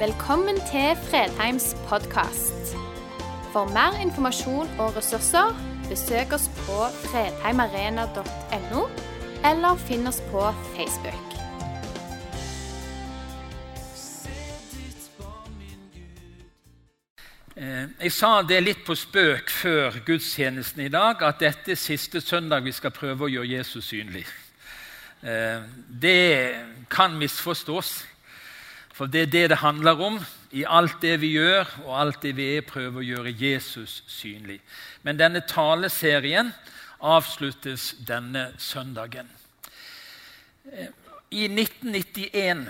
Velkommen 0.00 0.56
til 0.56 0.96
Fredheims 1.10 1.76
podkast. 1.88 2.76
For 3.52 3.64
mer 3.64 4.00
informasjon 4.00 4.68
og 4.78 4.96
ressurser, 4.96 5.52
besøk 5.88 6.32
oss 6.32 6.46
på 6.62 6.78
fredheimarena.no, 7.02 8.84
eller 9.50 9.76
finn 9.76 10.08
oss 10.08 10.22
på 10.30 10.46
Facebook. 10.76 11.26
Eh, 17.56 17.88
Jeg 18.00 18.12
sa 18.12 18.42
det 18.42 18.62
litt 18.64 18.84
på 18.86 18.96
spøk 18.96 19.50
før 19.52 20.00
gudstjenesten 20.06 20.86
i 20.86 20.88
dag, 20.88 21.20
at 21.22 21.44
dette 21.44 21.74
er 21.74 21.76
siste 21.76 22.20
søndag 22.24 22.64
vi 22.64 22.72
skal 22.72 22.90
prøve 22.90 23.28
å 23.28 23.34
gjøre 23.34 23.52
Jesus 23.58 23.92
synlig. 23.92 24.24
Eh, 25.22 25.60
Det 26.00 26.56
kan 26.88 27.18
misforstås, 27.18 28.06
for 29.00 29.08
det 29.08 29.20
er 29.22 29.30
det 29.32 29.48
det 29.48 29.56
handler 29.62 29.96
om. 30.04 30.18
I 30.52 30.66
alt 30.68 30.98
det 31.00 31.14
vi 31.22 31.30
gjør, 31.32 31.64
og 31.86 32.00
alt 32.00 32.18
det 32.22 32.34
vi 32.36 32.50
er, 32.58 32.66
prøver 32.68 33.00
å 33.00 33.04
gjøre 33.06 33.30
Jesus 33.32 34.02
synlig. 34.12 34.58
Men 35.00 35.16
denne 35.16 35.40
taleserien 35.48 36.50
avsluttes 37.00 37.94
denne 38.04 38.50
søndagen. 38.60 39.30
I 41.32 41.46
1991 41.48 42.66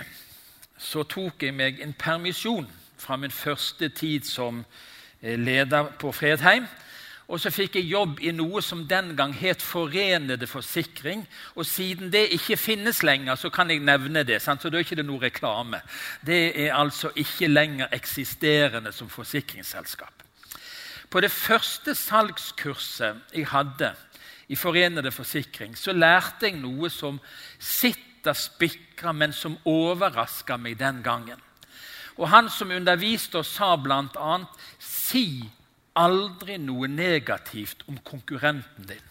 så 0.79 1.03
tok 1.03 1.43
jeg 1.43 1.57
meg 1.57 1.83
en 1.83 1.91
permisjon 1.99 2.69
fra 2.95 3.19
min 3.19 3.35
første 3.35 3.89
tid 3.91 4.23
som 4.23 4.63
eh, 5.19 5.35
leder 5.35 5.91
på 5.99 6.13
Fredheim. 6.15 6.63
Og 7.31 7.39
så 7.39 7.47
fikk 7.53 7.77
jeg 7.79 7.87
jobb 7.87 8.19
i 8.27 8.33
noe 8.35 8.59
som 8.59 8.81
den 8.87 9.13
gang 9.15 9.31
het 9.39 9.61
Forenede 9.63 10.47
Forsikring. 10.51 11.23
Og 11.55 11.63
siden 11.65 12.09
det 12.11 12.25
ikke 12.35 12.57
finnes 12.59 12.99
lenger, 13.07 13.37
så 13.39 13.49
kan 13.49 13.71
jeg 13.71 13.79
nevne 13.87 14.25
det. 14.27 14.41
Sant? 14.43 14.59
Så 14.61 14.69
da 14.69 14.75
er 14.75 14.83
ikke 14.83 14.97
det 14.99 15.07
noe 15.07 15.23
reklame. 15.23 15.79
Det 16.27 16.41
er 16.65 16.75
altså 16.75 17.13
ikke 17.15 17.47
lenger 17.47 17.93
eksisterende 17.95 18.91
som 18.91 19.09
forsikringsselskap. 19.09 20.25
På 21.11 21.23
det 21.23 21.31
første 21.31 21.95
salgskurset 21.95 23.23
jeg 23.35 23.47
hadde 23.47 23.93
i 24.51 24.55
Forenede 24.55 25.11
Forsikring, 25.11 25.77
så 25.77 25.95
lærte 25.95 26.49
jeg 26.49 26.59
noe 26.59 26.91
som 26.91 27.19
sitter 27.59 28.35
spikra, 28.35 29.11
men 29.15 29.31
som 29.31 29.55
overraska 29.67 30.59
meg 30.59 30.75
den 30.79 30.99
gangen. 31.03 31.39
Og 32.19 32.27
han 32.29 32.51
som 32.51 32.71
underviste 32.75 33.39
oss, 33.39 33.55
sa 33.55 33.75
bl.a.: 33.79 34.37
Si 34.79 35.47
aldri 35.99 36.57
noe 36.61 36.87
negativt 36.87 37.83
om 37.87 37.97
konkurrenten 38.03 38.87
din. 38.87 39.07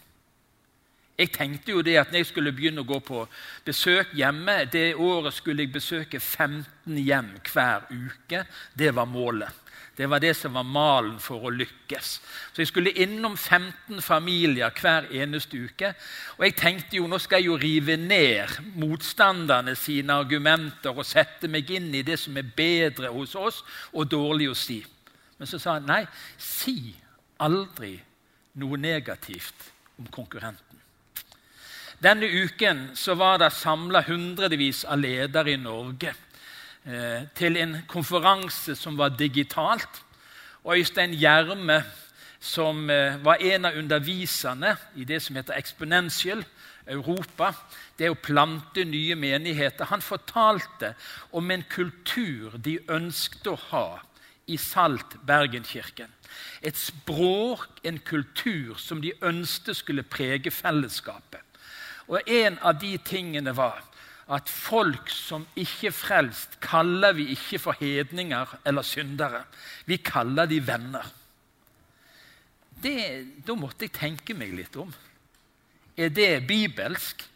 Jeg 1.21 1.29
tenkte 1.35 1.75
jo 1.75 1.81
det 1.85 1.99
at 1.99 2.09
når 2.09 2.23
jeg 2.23 2.31
skulle 2.31 2.53
begynne 2.55 2.81
å 2.81 2.87
gå 2.87 2.97
på 3.05 3.19
besøk 3.65 4.15
hjemme 4.17 4.63
Det 4.71 4.95
året 4.95 5.35
skulle 5.35 5.67
jeg 5.67 5.73
besøke 5.73 6.19
15 6.19 6.97
hjem 6.97 7.35
hver 7.51 7.85
uke. 7.91 8.45
Det 8.73 8.89
var 8.95 9.05
målet. 9.05 9.51
Det 9.97 10.07
var 10.09 10.19
det 10.23 10.31
som 10.33 10.55
var 10.55 10.63
malen 10.65 11.19
for 11.19 11.43
å 11.45 11.51
lykkes. 11.53 12.09
Så 12.53 12.61
jeg 12.63 12.69
skulle 12.71 12.93
innom 13.03 13.35
15 13.37 14.01
familier 14.01 14.71
hver 14.73 15.11
eneste 15.11 15.59
uke. 15.59 15.91
Og 16.39 16.45
jeg 16.47 16.55
tenkte 16.57 16.97
jo 16.97 17.09
nå 17.11 17.19
skal 17.21 17.43
jeg 17.43 17.51
jo 17.51 17.59
rive 17.59 17.99
ned 17.99 18.55
motstanderne 18.81 19.75
sine 19.77 20.15
argumenter 20.23 20.95
og 20.95 21.05
sette 21.05 21.51
meg 21.51 21.69
inn 21.69 21.91
i 21.93 22.05
det 22.07 22.17
som 22.17 22.39
er 22.39 22.49
bedre 22.55 23.11
hos 23.13 23.35
oss 23.35 23.61
og 23.91 24.09
dårlig 24.09 24.49
hos 24.49 24.65
de. 24.71 24.79
Men 25.41 25.49
så 25.49 25.57
sa 25.57 25.79
han 25.79 25.87
nei, 25.89 26.03
si 26.37 26.91
aldri 27.41 27.95
noe 28.61 28.77
negativt 28.77 29.71
om 29.97 30.05
konkurrenten. 30.13 30.77
Denne 31.97 32.27
uken 32.29 32.83
var 33.17 33.39
det 33.41 33.47
samla 33.57 34.03
hundrevis 34.05 34.83
av 34.85 35.01
ledere 35.01 35.55
i 35.55 35.57
Norge 35.57 36.11
eh, 36.85 37.25
til 37.33 37.57
en 37.57 37.73
konferanse 37.89 38.75
som 38.77 38.99
var 39.01 39.15
digitalt. 39.17 40.03
Og 40.61 40.77
Øystein 40.77 41.17
Gjerme, 41.17 41.79
som 42.37 42.85
eh, 42.93 43.17
var 43.25 43.41
en 43.41 43.65
av 43.65 43.81
underviserne 43.81 44.75
i 44.93 45.09
det 45.09 45.23
som 45.25 45.41
heter 45.41 45.57
Exponential 45.57 46.45
Europa, 46.85 47.49
det 47.97 48.13
å 48.13 48.21
plante 48.29 48.85
nye 48.85 49.17
menigheter, 49.17 49.89
han 49.89 50.05
fortalte 50.05 50.93
om 51.33 51.49
en 51.49 51.65
kultur 51.65 52.61
de 52.61 52.77
ønsket 52.93 53.49
å 53.49 53.57
ha 53.71 53.85
i 54.51 54.57
Salt 54.59 55.17
Bergenkirken. 55.27 56.11
Et 56.61 56.77
språk, 56.77 57.67
en 57.83 57.99
kultur, 57.99 58.75
som 58.77 59.01
de 59.01 59.13
ønsket 59.21 59.79
skulle 59.79 60.03
prege 60.03 60.51
fellesskapet. 60.51 61.41
Og 62.11 62.21
En 62.27 62.57
av 62.61 62.79
de 62.81 62.97
tingene 62.97 63.55
var 63.55 63.79
at 64.31 64.49
folk 64.49 65.09
som 65.11 65.43
ikke 65.59 65.91
frelst, 65.91 66.59
kaller 66.63 67.15
vi 67.17 67.31
ikke 67.33 67.59
for 67.59 67.75
hedninger 67.79 68.57
eller 68.65 68.85
syndere. 68.87 69.43
Vi 69.85 69.97
kaller 69.97 70.47
de 70.47 70.59
venner. 70.67 71.07
Det, 72.81 72.97
da 73.45 73.55
måtte 73.55 73.85
jeg 73.85 73.93
tenke 73.93 74.33
meg 74.33 74.55
litt 74.55 74.77
om. 74.79 74.91
Er 75.97 76.09
det 76.09 76.47
bibelsk? 76.47 77.27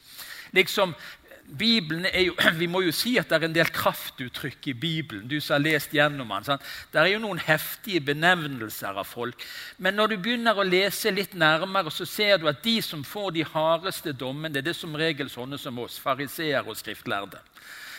Liksom, 0.56 0.96
Bibelen 1.46 2.06
er 2.06 2.22
jo, 2.22 2.34
Vi 2.62 2.68
må 2.68 2.82
jo 2.82 2.94
si 2.96 3.16
at 3.22 3.30
det 3.30 3.38
er 3.38 3.48
en 3.48 3.56
del 3.56 3.70
kraftuttrykk 3.74 4.70
i 4.72 4.74
Bibelen. 4.74 5.28
du 5.28 5.40
som 5.40 5.56
har 5.56 5.64
lest 5.64 5.94
gjennom 5.94 6.30
den. 6.34 6.48
Sant? 6.48 6.62
Det 6.92 7.00
er 7.02 7.12
jo 7.14 7.22
noen 7.22 7.40
heftige 7.40 8.02
benevnelser 8.02 8.98
av 8.98 9.06
folk. 9.06 9.46
Men 9.78 9.96
når 9.96 10.14
du 10.14 10.18
begynner 10.18 10.58
å 10.58 10.66
lese 10.66 11.14
litt 11.14 11.36
nærmere, 11.38 11.92
så 11.92 12.06
ser 12.06 12.40
du 12.42 12.50
at 12.50 12.64
de 12.64 12.80
som 12.82 13.04
får 13.04 13.32
de 13.36 13.46
hardeste 13.46 14.14
dommene, 14.14 14.62
det 14.62 14.74
er 14.74 14.78
som 14.78 14.96
regel 14.98 15.30
sånne 15.30 15.60
som 15.62 15.78
oss, 15.80 16.00
fariseere 16.02 16.66
og 16.66 16.80
skriftlærde. 16.80 17.42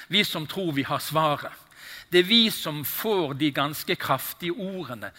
Vi 0.09 0.25
som 0.25 0.47
tror 0.47 0.73
vi 0.75 0.87
har 0.87 1.03
svaret. 1.03 1.53
Det 2.11 2.23
er 2.23 2.29
vi 2.29 2.51
som 2.55 2.85
får 2.87 3.35
de 3.35 3.51
ganske 3.51 3.97
kraftige 3.99 4.55
ordene. 4.55 5.11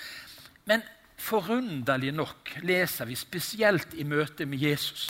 Men 0.67 0.83
forunderlig 1.17 2.13
nok 2.15 2.53
leser 2.63 3.07
vi 3.09 3.15
spesielt 3.19 3.95
i 3.97 4.05
møte 4.07 4.45
med 4.45 4.61
Jesus 4.63 5.09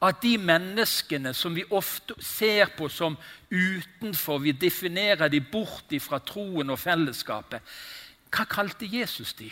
at 0.00 0.22
de 0.22 0.36
menneskene 0.40 1.34
som 1.36 1.54
vi 1.54 1.64
ofte 1.76 2.16
ser 2.24 2.72
på 2.76 2.88
som 2.88 3.18
utenfor, 3.50 4.38
vi 4.40 4.52
definerer 4.56 5.28
de 5.28 5.42
bort 5.44 5.92
fra 6.00 6.20
troen 6.24 6.72
og 6.72 6.80
fellesskapet 6.80 7.60
Hva 8.30 8.46
kalte 8.48 8.86
Jesus 8.86 9.34
de? 9.34 9.50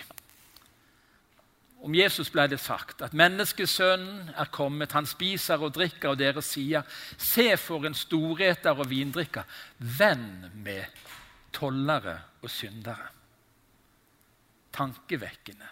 Om 1.79 1.95
Jesus 1.95 2.31
ble 2.35 2.49
det 2.51 2.59
sagt 2.59 3.05
at 3.07 3.15
menneskesønnen 3.15 4.33
er 4.35 4.51
kommet, 4.51 4.97
han 4.97 5.07
spiser 5.07 5.63
og 5.63 5.77
drikker, 5.77 6.11
og 6.11 6.19
dere 6.19 6.43
sier, 6.43 6.83
se 7.19 7.53
for 7.61 7.87
en 7.87 7.95
storheter 7.95 8.75
og 8.75 8.89
vindrikker, 8.91 9.47
venn 9.79 10.49
med 10.65 10.87
tollere 11.55 12.17
og 12.43 12.51
syndere. 12.51 13.13
Tankevekkende. 14.75 15.71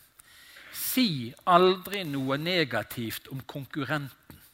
Si 0.76 1.32
aldri 1.50 2.04
noe 2.06 2.38
negativt 2.38 3.26
om 3.34 3.43
konkurrenten. 3.47 4.45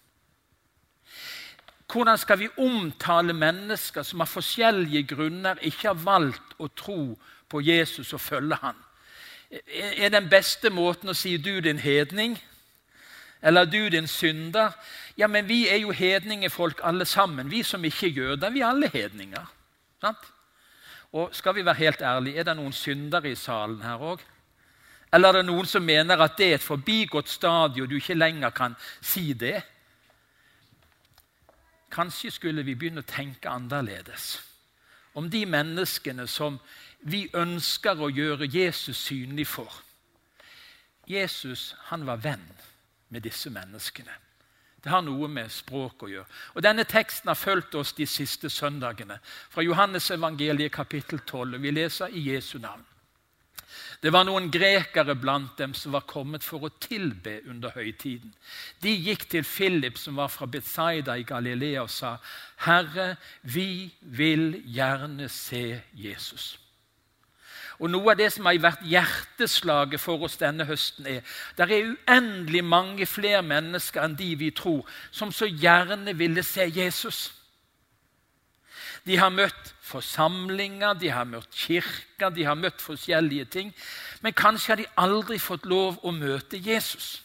Hvordan 1.93 2.19
skal 2.19 2.39
vi 2.39 2.49
omtale 2.57 3.33
mennesker 3.33 4.03
som 4.03 4.23
av 4.25 4.31
forskjellige 4.33 5.03
grunner 5.13 5.61
ikke 5.61 5.91
har 5.91 6.01
valgt 6.01 6.55
å 6.59 6.71
tro 6.73 7.19
på 7.53 7.61
Jesus 7.61 8.15
og 8.17 8.21
følge 8.21 8.57
ham? 8.63 8.79
Er 9.77 10.09
den 10.09 10.31
beste 10.33 10.71
måten 10.71 11.13
å 11.13 11.15
si 11.15 11.37
'du 11.37 11.61
din 11.61 11.79
hedning' 11.79 12.39
eller 13.43 13.65
'du 13.65 13.89
din 13.89 14.07
synder'? 14.07 14.73
Ja, 15.19 15.27
men 15.27 15.49
vi 15.49 15.69
er 15.69 15.77
jo 15.77 15.91
hedningefolk 15.91 16.81
alle 16.83 17.05
sammen. 17.05 17.51
Vi 17.51 17.63
som 17.63 17.85
ikke 17.85 18.07
er 18.07 18.11
jøder, 18.11 18.51
vi 18.51 18.61
er 18.61 18.67
alle 18.67 18.89
hedninger. 18.89 19.47
Sant? 20.01 20.33
Og 21.13 21.35
skal 21.35 21.55
vi 21.55 21.65
være 21.65 21.75
helt 21.75 22.03
ærlige, 22.03 22.39
er 22.39 22.43
det 22.43 22.57
noen 22.57 22.73
syndere 22.73 23.31
i 23.31 23.35
salen 23.35 23.83
her 23.83 24.01
òg? 24.01 24.21
Eller 25.13 25.29
er 25.29 25.33
det 25.33 25.47
noen 25.47 25.67
som 25.67 25.83
mener 25.83 26.17
at 26.25 26.39
det 26.39 26.47
er 26.47 26.55
et 26.55 26.65
forbigått 26.65 27.29
stadium, 27.29 27.89
du 27.89 27.95
ikke 27.95 28.15
lenger 28.15 28.51
kan 28.51 28.77
si 29.01 29.33
det? 29.33 29.63
Kanskje 31.93 32.31
skulle 32.33 32.65
vi 32.65 32.75
begynne 32.75 33.05
å 33.05 33.09
tenke 33.09 33.51
annerledes 33.51 34.41
om 35.15 35.29
de 35.31 35.45
menneskene 35.47 36.25
som 36.27 36.57
vi 37.05 37.27
ønsker 37.37 38.01
å 38.01 38.09
gjøre 38.09 38.49
Jesus 38.49 38.97
synlig 39.11 39.47
for. 39.51 39.69
Jesus 41.07 41.75
han 41.91 42.07
var 42.07 42.23
venn 42.25 42.47
med 43.13 43.27
disse 43.27 43.51
menneskene. 43.53 44.15
Det 44.83 44.91
har 44.91 45.03
noe 45.05 45.29
med 45.31 45.51
språk 45.53 46.03
å 46.03 46.09
gjøre. 46.11 46.27
Og 46.57 46.65
Denne 46.65 46.85
teksten 46.89 47.29
har 47.31 47.39
fulgt 47.39 47.75
oss 47.79 47.93
de 47.95 48.07
siste 48.07 48.51
søndagene. 48.51 49.21
Fra 49.51 49.63
Johannes 49.63 50.11
evangeliet 50.11 50.73
kapittel 50.73 51.21
12. 51.21 51.61
Vi 51.63 51.71
leser 51.71 52.11
i 52.11 52.25
Jesu 52.33 52.59
navn. 52.59 52.83
Det 54.03 54.11
var 54.11 54.25
noen 54.27 54.49
grekere 54.51 55.15
blant 55.15 55.55
dem 55.59 55.75
som 55.79 55.95
var 55.95 56.03
kommet 56.11 56.43
for 56.43 56.67
å 56.67 56.73
tilbe 56.83 57.37
under 57.47 57.71
høytiden. 57.77 58.33
De 58.83 58.91
gikk 58.91 59.29
til 59.31 59.47
Philip, 59.47 59.99
som 59.99 60.19
var 60.19 60.33
fra 60.33 60.49
Betzaida 60.51 61.15
i 61.15 61.23
Galilea, 61.23 61.83
og 61.83 61.91
sa, 61.91 62.17
'Herre, 62.67 63.17
vi 63.43 63.95
vil 64.03 64.63
gjerne 64.67 65.29
se 65.29 65.83
Jesus.' 65.95 66.59
Og 67.79 67.91
Noe 67.91 68.11
av 68.11 68.17
det 68.17 68.33
som 68.33 68.47
har 68.47 68.59
vært 68.63 68.85
hjerteslaget 68.87 70.01
for 70.01 70.23
oss 70.23 70.37
denne 70.37 70.65
høsten, 70.65 71.07
er 71.07 71.21
der 71.57 71.67
er 71.67 71.95
uendelig 71.95 72.65
mange 72.65 73.07
flere 73.07 73.43
mennesker 73.43 74.05
enn 74.05 74.15
de 74.15 74.35
vi 74.39 74.51
tror, 74.51 74.87
som 75.11 75.33
så 75.33 75.47
gjerne 75.47 76.15
ville 76.19 76.43
se 76.43 76.71
Jesus. 76.71 77.42
De 79.07 79.17
har 79.19 79.33
møtt 79.35 79.75
forsamlinger, 79.83 80.95
de 80.95 81.11
har 81.11 81.27
møtt 81.27 81.51
kirker, 81.51 82.31
de 82.31 82.45
har 82.47 82.55
møtt 82.55 82.83
forskjellige 82.83 83.45
ting. 83.51 83.73
Men 84.23 84.33
kanskje 84.33 84.73
har 84.73 84.81
de 84.81 84.91
aldri 84.97 85.39
fått 85.43 85.67
lov 85.67 85.99
å 86.07 86.15
møte 86.15 86.61
Jesus. 86.63 87.23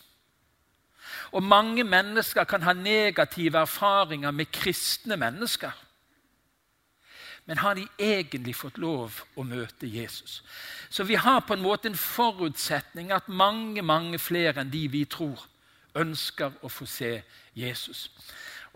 Og 1.31 1.43
mange 1.43 1.83
mennesker 1.83 2.47
kan 2.49 2.63
ha 2.63 2.73
negative 2.73 3.59
erfaringer 3.61 4.31
med 4.31 4.51
kristne 4.51 5.17
mennesker. 5.17 5.75
Men 7.47 7.57
har 7.57 7.73
de 7.73 7.87
egentlig 7.99 8.55
fått 8.55 8.77
lov 8.77 9.21
å 9.35 9.43
møte 9.47 9.87
Jesus? 9.87 10.41
Så 10.89 11.03
vi 11.07 11.15
har 11.15 11.45
på 11.47 11.55
en 11.55 11.63
måte 11.63 11.87
en 11.87 11.99
forutsetning 11.99 13.13
at 13.15 13.29
mange 13.29 13.81
mange 13.81 14.19
flere 14.19 14.59
enn 14.61 14.71
de 14.71 14.83
vi 14.91 15.05
tror, 15.05 15.45
ønsker 15.95 16.57
å 16.61 16.69
få 16.69 16.85
se 16.85 17.21
Jesus. 17.55 18.09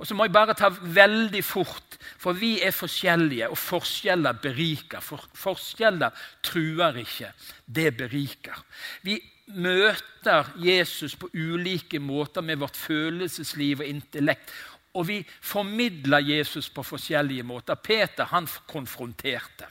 Og 0.01 0.07
så 0.09 0.15
må 0.17 0.25
jeg 0.25 0.33
bare 0.33 0.55
ta 0.57 0.71
veldig 0.73 1.43
fort, 1.45 1.97
for 2.17 2.33
vi 2.33 2.55
er 2.65 2.73
forskjellige, 2.73 3.51
og 3.53 3.59
forskjeller 3.61 4.39
beriker. 4.41 5.03
For 5.05 5.21
forskjeller 5.37 6.23
truer 6.41 6.97
ikke, 7.03 7.29
det 7.69 7.91
beriker. 7.99 8.57
Vi 9.05 9.19
møter 9.53 10.49
Jesus 10.57 11.13
på 11.19 11.29
ulike 11.37 12.01
måter 12.01 12.41
med 12.41 12.63
vårt 12.63 12.79
følelsesliv 12.81 13.83
og 13.83 13.91
intellekt. 13.91 14.49
Og 14.97 15.05
vi 15.07 15.19
formidler 15.41 16.25
Jesus 16.25 16.71
på 16.73 16.83
forskjellige 16.83 17.45
måter. 17.45 17.77
Peter 17.77 18.25
han 18.33 18.49
konfronterte. 18.67 19.69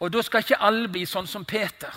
Og 0.00 0.12
Da 0.12 0.22
skal 0.22 0.42
ikke 0.42 0.58
alle 0.60 0.90
bli 0.90 1.06
sånn 1.06 1.30
som 1.30 1.44
Peter. 1.44 1.94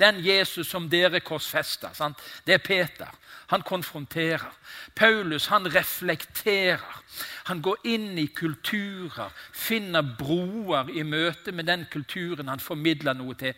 Den 0.00 0.20
Jesus 0.24 0.68
som 0.68 0.88
dere 0.90 1.20
korsfester. 1.20 1.92
Sant? 1.94 2.18
Det 2.46 2.54
er 2.54 2.64
Peter. 2.64 3.10
Han 3.52 3.62
konfronterer. 3.62 4.52
Paulus 4.94 5.46
han 5.46 5.74
reflekterer. 5.74 7.02
Han 7.44 7.60
går 7.62 7.76
inn 7.84 8.18
i 8.18 8.26
kulturer, 8.26 9.28
finner 9.52 10.02
broer 10.18 10.88
i 10.94 11.02
møte 11.02 11.52
med 11.52 11.68
den 11.68 11.84
kulturen 11.92 12.48
han 12.48 12.62
formidler 12.62 13.18
noe 13.18 13.34
til. 13.36 13.52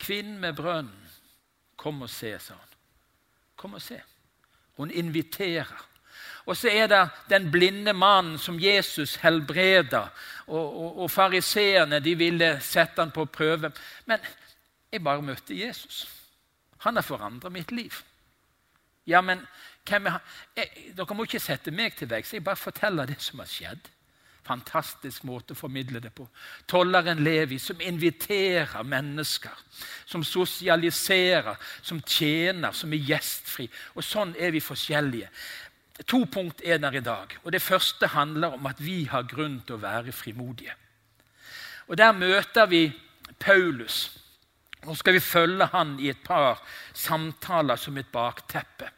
Kvinnen 0.00 0.40
med 0.40 0.56
brønnen 0.56 1.04
Kom 1.78 2.02
og 2.02 2.10
se, 2.10 2.32
sa 2.42 2.56
han. 2.58 2.72
Kom 3.56 3.76
og 3.78 3.82
se. 3.82 4.00
Hun 4.80 4.90
inviterer. 4.90 5.84
Og 6.46 6.56
så 6.56 6.72
er 6.72 6.88
det 6.90 7.04
den 7.30 7.50
blinde 7.52 7.92
mannen 7.92 8.38
som 8.38 8.58
Jesus 8.58 9.14
helbreder. 9.22 10.08
Og, 10.46 10.64
og, 10.80 10.98
og 11.04 11.10
fariseerne 11.10 12.00
ville 12.02 12.56
sette 12.64 13.02
han 13.02 13.12
på 13.14 13.28
prøve. 13.30 13.70
Men 14.06 14.18
jeg 14.92 15.04
bare 15.04 15.22
møtte 15.22 15.56
Jesus. 15.56 16.06
Han 16.84 16.96
har 16.96 17.06
forandret 17.06 17.52
mitt 17.52 17.72
liv. 17.72 17.94
Ja, 19.08 19.20
men? 19.24 19.42
Jeg, 19.88 20.68
dere 20.96 21.14
må 21.16 21.24
ikke 21.24 21.40
sette 21.40 21.72
meg 21.72 21.94
til 21.96 22.10
veggs. 22.10 22.34
Jeg 22.34 22.44
bare 22.44 22.60
forteller 22.60 23.08
det 23.08 23.20
som 23.24 23.40
har 23.40 23.48
skjedd. 23.48 23.88
Fantastisk 24.48 25.24
måte 25.28 25.52
å 25.52 25.58
formidle 25.58 26.00
det 26.00 26.10
på. 26.16 26.24
Tolleren 26.68 27.20
Levi, 27.24 27.58
som 27.60 27.80
inviterer 27.84 28.84
mennesker. 28.84 29.54
Som 30.08 30.24
sosialiserer, 30.24 31.56
som 31.82 32.00
tjener, 32.04 32.76
som 32.76 32.92
er 32.92 33.10
gjestfri. 33.10 33.68
Og 33.96 34.04
sånn 34.04 34.34
er 34.38 34.52
vi 34.54 34.64
forskjellige. 34.64 35.28
To 36.06 36.22
punkt 36.30 36.62
er 36.64 36.78
der 36.78 37.00
i 37.00 37.04
dag. 37.04 37.34
og 37.42 37.52
Det 37.52 37.62
første 37.62 38.06
handler 38.12 38.54
om 38.54 38.66
at 38.70 38.80
vi 38.80 39.04
har 39.10 39.26
grunn 39.28 39.60
til 39.66 39.76
å 39.76 39.82
være 39.82 40.12
frimodige. 40.12 40.76
Og 41.88 41.96
Der 41.96 42.12
møter 42.12 42.66
vi 42.66 42.92
Paulus. 43.40 44.27
Nå 44.86 44.94
skal 44.94 45.16
vi 45.16 45.20
følge 45.20 45.66
han 45.72 45.96
i 46.00 46.10
et 46.12 46.20
par 46.24 46.60
samtaler 46.94 47.76
som 47.76 47.96
et 47.98 48.10
bakteppe. 48.12 48.90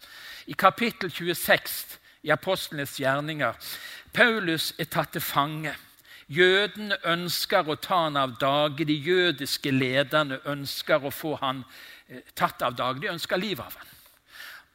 I 0.46 0.56
kapittel 0.58 1.10
26 1.10 1.98
i 2.22 2.32
Apostlenes 2.34 2.98
gjerninger 3.00 3.56
Paulus 4.12 4.74
er 4.78 4.90
tatt 4.90 5.14
til 5.14 5.24
fange. 5.24 5.72
Jødene 6.30 6.98
ønsker 7.10 7.66
å 7.66 7.78
ta 7.80 8.04
han 8.04 8.18
av 8.18 8.36
dage. 8.38 8.84
De 8.86 8.94
jødiske 8.94 9.72
lederne 9.74 10.40
ønsker 10.46 11.02
å 11.02 11.14
få 11.14 11.36
han 11.40 11.64
eh, 12.08 12.22
tatt 12.34 12.62
av 12.62 12.76
dage. 12.78 13.00
De 13.02 13.10
ønsker 13.10 13.40
livet 13.40 13.64
av 13.64 13.78
han. 13.78 13.96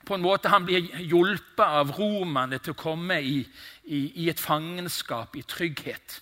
På 0.05 0.15
en 0.15 0.21
måte 0.21 0.49
Han 0.49 0.65
blir 0.67 0.85
hjulpet 1.01 1.65
av 1.65 1.95
romerne 1.97 2.59
til 2.59 2.75
å 2.75 2.77
komme 2.77 3.17
i, 3.21 3.39
i, 3.85 4.01
i 4.23 4.29
et 4.29 4.39
fangenskap 4.39 5.35
i 5.35 5.41
trygghet. 5.41 6.19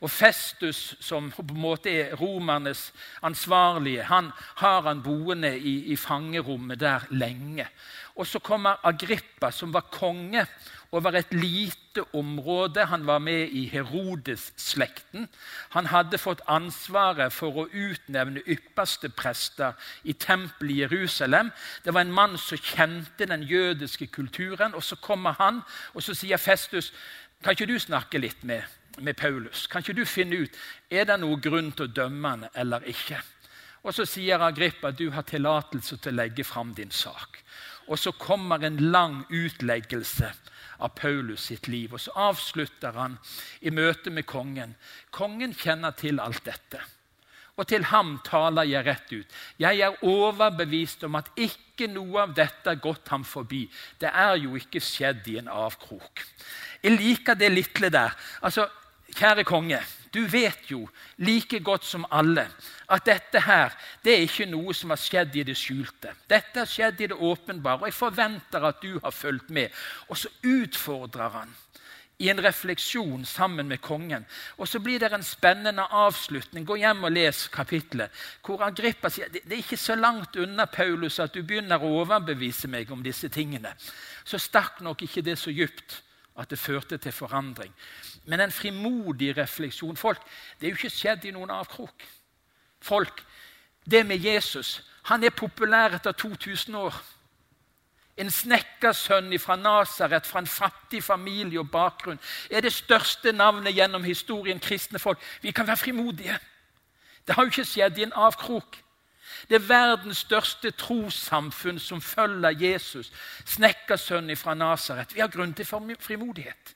Og 0.00 0.10
Festus, 0.10 0.96
som 1.00 1.28
på 1.30 1.42
en 1.42 1.60
måte 1.60 1.92
er 1.92 2.14
romernes 2.16 2.86
ansvarlige, 3.22 4.06
han 4.08 4.30
har 4.56 4.82
han 4.88 5.02
boende 5.04 5.52
i, 5.58 5.92
i 5.92 5.96
fangerommet 5.96 6.80
der 6.80 7.04
lenge. 7.10 7.66
Og 8.16 8.26
så 8.26 8.38
kommer 8.38 8.80
Agrippa, 8.84 9.50
som 9.50 9.72
var 9.72 9.90
konge 9.92 10.46
over 10.92 11.12
et 11.12 11.34
lite 11.34 12.02
område. 12.12 12.84
Han 12.84 13.06
var 13.06 13.18
med 13.18 13.48
i 13.48 13.66
Herodes-slekten. 13.68 15.28
Han 15.70 15.86
hadde 15.86 16.18
fått 16.18 16.42
ansvaret 16.48 17.32
for 17.32 17.62
å 17.62 17.68
utnevne 17.68 18.42
ypperste 18.46 19.08
prester 19.08 19.76
i 20.04 20.12
tempelet 20.12 20.74
i 20.74 20.80
Jerusalem. 20.80 21.52
Det 21.84 21.94
var 21.94 22.00
en 22.00 22.12
mann 22.12 22.38
som 22.38 22.58
kjente 22.58 23.28
den 23.28 23.42
jødiske 23.42 24.06
kulturen. 24.06 24.74
Og 24.74 24.82
så 24.82 24.96
kommer 24.96 25.36
han, 25.38 25.62
og 25.94 26.02
så 26.02 26.14
sier 26.14 26.36
Festus 26.40 26.92
kan 27.44 27.56
ikke 27.56 27.70
du 27.70 27.78
snakke 27.80 28.20
litt 28.20 28.42
med, 28.44 28.62
med 28.98 29.16
Paulus? 29.16 29.66
Kan 29.66 29.84
ikke 29.84 30.00
du 30.00 30.04
finne 30.08 30.42
ut 30.44 30.56
er 30.90 31.06
det 31.06 31.20
noe 31.22 31.38
grunn 31.40 31.70
til 31.72 31.86
å 31.86 31.94
dømme 32.00 32.34
han 32.34 32.48
eller 32.54 32.86
ikke? 32.90 33.20
Og 33.86 33.94
så 33.96 34.04
sier 34.04 34.42
Agrippa 34.44 34.90
du 34.92 35.08
har 35.14 35.24
tillatelse 35.28 35.96
til 35.96 36.12
å 36.12 36.20
legge 36.20 36.44
fram 36.44 36.74
din 36.76 36.90
sak. 36.92 37.40
Og 37.88 37.98
så 37.98 38.12
kommer 38.12 38.62
en 38.64 38.76
lang 38.92 39.22
utleggelse 39.30 40.28
av 40.80 40.94
Paulus 40.96 41.48
sitt 41.48 41.68
liv. 41.68 41.94
Og 41.94 42.00
så 42.00 42.14
avslutter 42.28 42.96
han 42.96 43.16
i 43.60 43.72
møte 43.74 44.12
med 44.12 44.28
kongen. 44.28 44.76
Kongen 45.10 45.54
kjenner 45.56 45.96
til 45.96 46.20
alt 46.22 46.44
dette. 46.46 46.82
Og 47.60 47.66
til 47.68 47.84
ham 47.90 48.14
taler 48.24 48.68
jeg 48.68 48.86
rett 48.86 49.10
ut. 49.12 49.32
Jeg 49.60 49.80
er 49.84 50.04
overbevist 50.06 51.02
om 51.04 51.18
at 51.18 51.28
ikke 51.36 51.90
noe 51.92 52.22
av 52.22 52.34
dette 52.36 52.72
er 52.72 52.80
gått 52.80 53.10
ham 53.12 53.24
forbi. 53.26 53.66
Det 54.00 54.08
er 54.08 54.38
jo 54.40 54.54
ikke 54.56 54.80
skjedd 54.80 55.28
i 55.28 55.36
en 55.42 55.50
avkrok. 55.52 56.22
Jeg 56.80 56.96
liker 56.96 57.36
det 57.36 57.50
lille 57.52 57.90
der. 57.92 58.14
Altså, 58.40 58.64
Kjære 59.16 59.44
konge, 59.44 59.80
du 60.14 60.26
vet 60.26 60.70
jo 60.70 60.88
like 61.22 61.60
godt 61.60 61.84
som 61.86 62.06
alle 62.10 62.48
at 62.90 63.06
dette 63.06 63.40
her, 63.46 63.74
det 64.04 64.14
er 64.14 64.26
ikke 64.26 64.48
noe 64.50 64.74
som 64.74 64.90
har 64.90 64.98
skjedd 64.98 65.36
i 65.38 65.44
det 65.46 65.54
skjulte. 65.58 66.14
Dette 66.30 66.64
har 66.64 66.70
skjedd 66.70 67.00
i 67.00 67.10
det 67.12 67.18
åpenbare, 67.18 67.84
og 67.84 67.90
jeg 67.90 67.98
forventer 67.98 68.66
at 68.66 68.82
du 68.82 68.98
har 68.98 69.14
fulgt 69.14 69.50
med. 69.54 69.70
Og 70.08 70.18
så 70.18 70.32
utfordrer 70.42 71.36
han 71.36 71.54
i 72.20 72.28
en 72.28 72.42
refleksjon 72.42 73.24
sammen 73.24 73.68
med 73.68 73.80
kongen. 73.80 74.26
Og 74.58 74.68
så 74.68 74.80
blir 74.82 75.00
det 75.00 75.12
en 75.14 75.24
spennende 75.24 75.86
avslutning. 75.88 76.66
Gå 76.66 76.76
hjem 76.82 77.06
og 77.08 77.14
les 77.14 77.46
kapittelet. 77.48 78.10
Hvor 78.44 78.66
Agrippa 78.66 79.08
sier 79.08 79.30
det 79.32 79.46
er 79.46 79.62
ikke 79.62 79.78
så 79.80 79.96
langt 79.96 80.36
unna 80.36 80.66
Paulus 80.68 81.20
at 81.22 81.32
du 81.32 81.40
begynner 81.42 81.80
å 81.80 81.94
overbevise 82.02 82.68
meg 82.68 82.92
om 82.92 83.00
disse 83.06 83.30
tingene. 83.32 83.72
Så 84.24 84.42
stakk 84.42 84.82
nok 84.84 85.06
ikke 85.06 85.24
det 85.24 85.38
så 85.40 85.54
djupt 85.54 86.02
at 86.38 86.50
det 86.50 86.58
førte 86.58 86.98
til 86.98 87.12
forandring. 87.12 87.74
Men 88.24 88.40
en 88.40 88.52
frimodig 88.52 89.36
refleksjon. 89.36 89.96
Folk, 89.96 90.20
Det 90.60 90.66
er 90.66 90.70
jo 90.70 90.76
ikke 90.76 90.90
skjedd 90.90 91.24
i 91.24 91.30
noen 91.30 91.50
avkrok. 91.50 92.06
Folk, 92.80 93.24
Det 93.84 94.06
med 94.06 94.18
Jesus 94.18 94.82
han 95.02 95.24
er 95.24 95.30
populær 95.30 95.96
etter 95.96 96.12
2000 96.12 96.76
år. 96.76 96.94
En 98.20 98.30
snekkersønn 98.30 99.32
fra 99.40 99.56
Nasaret, 99.56 100.26
fra 100.26 100.42
en 100.42 100.46
fattig 100.46 101.02
familie 101.04 101.60
og 101.60 101.70
bakgrunn, 101.70 102.20
er 102.50 102.60
det 102.60 102.72
største 102.72 103.32
navnet 103.32 103.74
gjennom 103.74 104.04
historien 104.04 104.60
kristne 104.60 104.98
folk. 104.98 105.18
Vi 105.42 105.50
kan 105.50 105.66
være 105.66 105.76
frimodige. 105.76 106.38
Det 107.26 107.34
har 107.34 107.42
jo 107.42 107.52
ikke 107.54 107.64
skjedd 107.64 107.98
i 107.98 108.02
en 108.02 108.12
avkrok. 108.12 108.76
Det 109.48 109.56
er 109.56 109.68
verdens 109.68 110.24
største 110.26 110.70
trossamfunn 110.70 111.78
som 111.78 112.00
følger 112.00 112.56
Jesus, 112.60 113.12
snekkersønnen 113.44 114.36
fra 114.36 114.54
Nasaret. 114.54 115.14
Vi 115.14 115.20
har 115.20 115.32
grunn 115.32 115.54
til 115.54 115.66
frimodighet. 115.66 116.74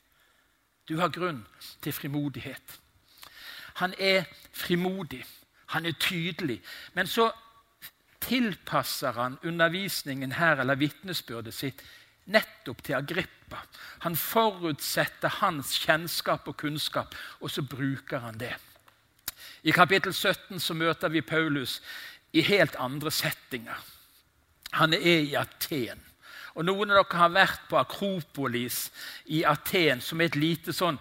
Du 0.88 0.98
har 1.00 1.08
grunn 1.08 1.46
til 1.82 1.92
frimodighet. 1.92 2.80
Han 3.74 3.94
er 3.98 4.24
frimodig, 4.52 5.24
han 5.66 5.86
er 5.86 5.92
tydelig. 6.00 6.62
Men 6.94 7.06
så 7.06 7.30
tilpasser 8.20 9.12
han 9.12 9.38
undervisningen 9.42 10.32
her, 10.32 10.60
eller 10.60 10.74
vitnesbyrdet 10.74 11.54
sitt, 11.54 11.82
nettopp 12.24 12.82
til 12.84 12.94
Agrippa. 12.94 13.64
Han 14.04 14.16
forutsetter 14.16 15.40
hans 15.40 15.74
kjennskap 15.78 16.48
og 16.48 16.56
kunnskap, 16.56 17.14
og 17.40 17.50
så 17.50 17.62
bruker 17.62 18.18
han 18.18 18.38
det. 18.40 18.54
I 19.64 19.72
kapittel 19.72 20.12
17 20.12 20.60
så 20.60 20.74
møter 20.74 21.08
vi 21.08 21.20
Paulus 21.20 21.82
i 22.34 22.42
helt 22.42 22.74
andre 22.82 23.12
settinger. 23.14 23.78
Han 24.74 24.94
er 24.96 25.22
i 25.22 25.36
Aten. 25.38 26.02
Og 26.54 26.66
Noen 26.66 26.92
av 26.94 27.00
dere 27.00 27.18
har 27.18 27.32
vært 27.34 27.62
på 27.70 27.78
Akropolis 27.78 28.88
i 29.26 29.42
Aten, 29.46 30.02
som 30.02 30.20
er 30.20 30.30
et 30.30 30.38
lite 30.38 30.74
sånn 30.74 30.98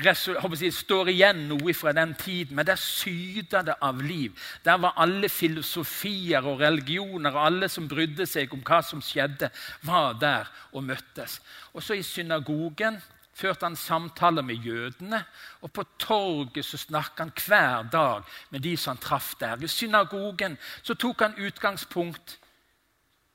jeg, 0.00 0.72
står 0.72 1.10
igjen 1.12 1.42
noe 1.50 1.74
fra 1.76 1.92
den 1.96 2.14
tiden, 2.16 2.56
men 2.56 2.66
der 2.68 2.78
syder 2.80 3.64
det 3.66 3.74
av 3.82 4.00
liv. 4.00 4.32
Der 4.64 4.78
var 4.80 4.96
alle 4.96 5.28
filosofier 5.28 6.46
og 6.48 6.62
religioner 6.62 7.34
og 7.34 7.46
alle 7.46 7.68
som 7.68 7.88
brydde 7.88 8.24
seg 8.28 8.54
om 8.54 8.62
hva 8.64 8.80
som 8.84 9.02
skjedde, 9.04 9.50
var 9.84 10.16
der 10.20 10.48
og 10.72 10.86
møttes. 10.86 11.40
Og 11.74 11.84
så 11.84 11.98
i 11.98 12.06
synagogen 12.06 12.96
førte 13.36 13.66
han 13.66 13.76
samtaler 13.76 14.44
med 14.46 14.64
jødene, 14.64 15.20
og 15.60 15.72
på 15.72 15.84
torget 16.00 16.64
så 16.64 16.80
snakket 16.80 17.18
han 17.18 17.32
hver 17.36 17.90
dag 17.92 18.24
med 18.50 18.64
de 18.64 18.76
som 18.76 18.94
han 18.94 19.02
traff 19.02 19.34
der. 19.40 19.60
I 19.62 19.68
synagogen 19.68 20.56
så 20.82 20.94
tok 20.94 21.20
han 21.20 21.38
utgangspunkt 21.38 22.38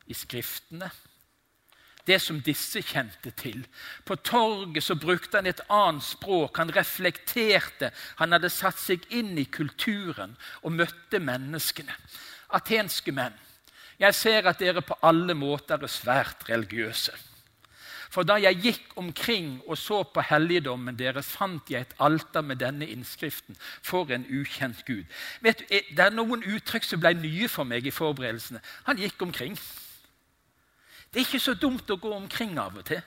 i 0.08 0.14
Skriftene, 0.18 0.90
det 2.08 2.18
som 2.22 2.42
disse 2.42 2.82
kjente 2.82 3.30
til. 3.38 3.62
På 4.06 4.16
torget 4.16 4.84
så 4.84 4.96
brukte 4.98 5.38
han 5.38 5.46
et 5.46 5.62
annet 5.70 6.04
språk. 6.04 6.58
Han 6.58 6.74
reflekterte. 6.74 7.92
Han 8.18 8.34
hadde 8.34 8.50
satt 8.50 8.80
seg 8.82 9.06
inn 9.14 9.38
i 9.38 9.46
kulturen 9.46 10.34
og 10.64 10.74
møtte 10.74 11.22
menneskene. 11.22 11.94
Atenske 12.58 13.14
menn, 13.14 13.38
jeg 14.02 14.18
ser 14.18 14.50
at 14.50 14.60
dere 14.60 14.82
på 14.82 14.98
alle 15.06 15.38
måter 15.38 15.78
er 15.78 15.94
svært 15.94 16.50
religiøse. 16.50 17.14
For 18.12 18.28
da 18.28 18.36
jeg 18.44 18.60
gikk 18.60 18.98
omkring 19.00 19.62
og 19.68 19.78
så 19.80 20.02
på 20.04 20.24
helligdommen 20.28 20.98
deres, 21.00 21.30
fant 21.32 21.70
jeg 21.72 21.86
et 21.86 21.94
alter 22.00 22.44
med 22.44 22.60
denne 22.60 22.88
innskriften. 22.92 23.56
For 23.84 24.12
en 24.12 24.26
ukjent 24.28 24.84
Gud. 24.86 25.06
Vet 25.42 25.64
du, 25.64 25.66
Det 25.72 26.00
er 26.00 26.12
noen 26.12 26.44
uttrykk 26.44 26.84
som 26.84 27.00
ble 27.00 27.14
nye 27.16 27.48
for 27.48 27.64
meg 27.64 27.88
i 27.88 27.94
forberedelsene. 27.96 28.60
Han 28.84 29.00
gikk 29.00 29.22
omkring. 29.22 29.56
Det 31.12 31.22
er 31.22 31.26
ikke 31.26 31.40
så 31.40 31.54
dumt 31.54 31.90
å 31.92 32.00
gå 32.00 32.12
omkring 32.16 32.60
av 32.60 32.78
og 32.78 32.86
til. 32.86 33.02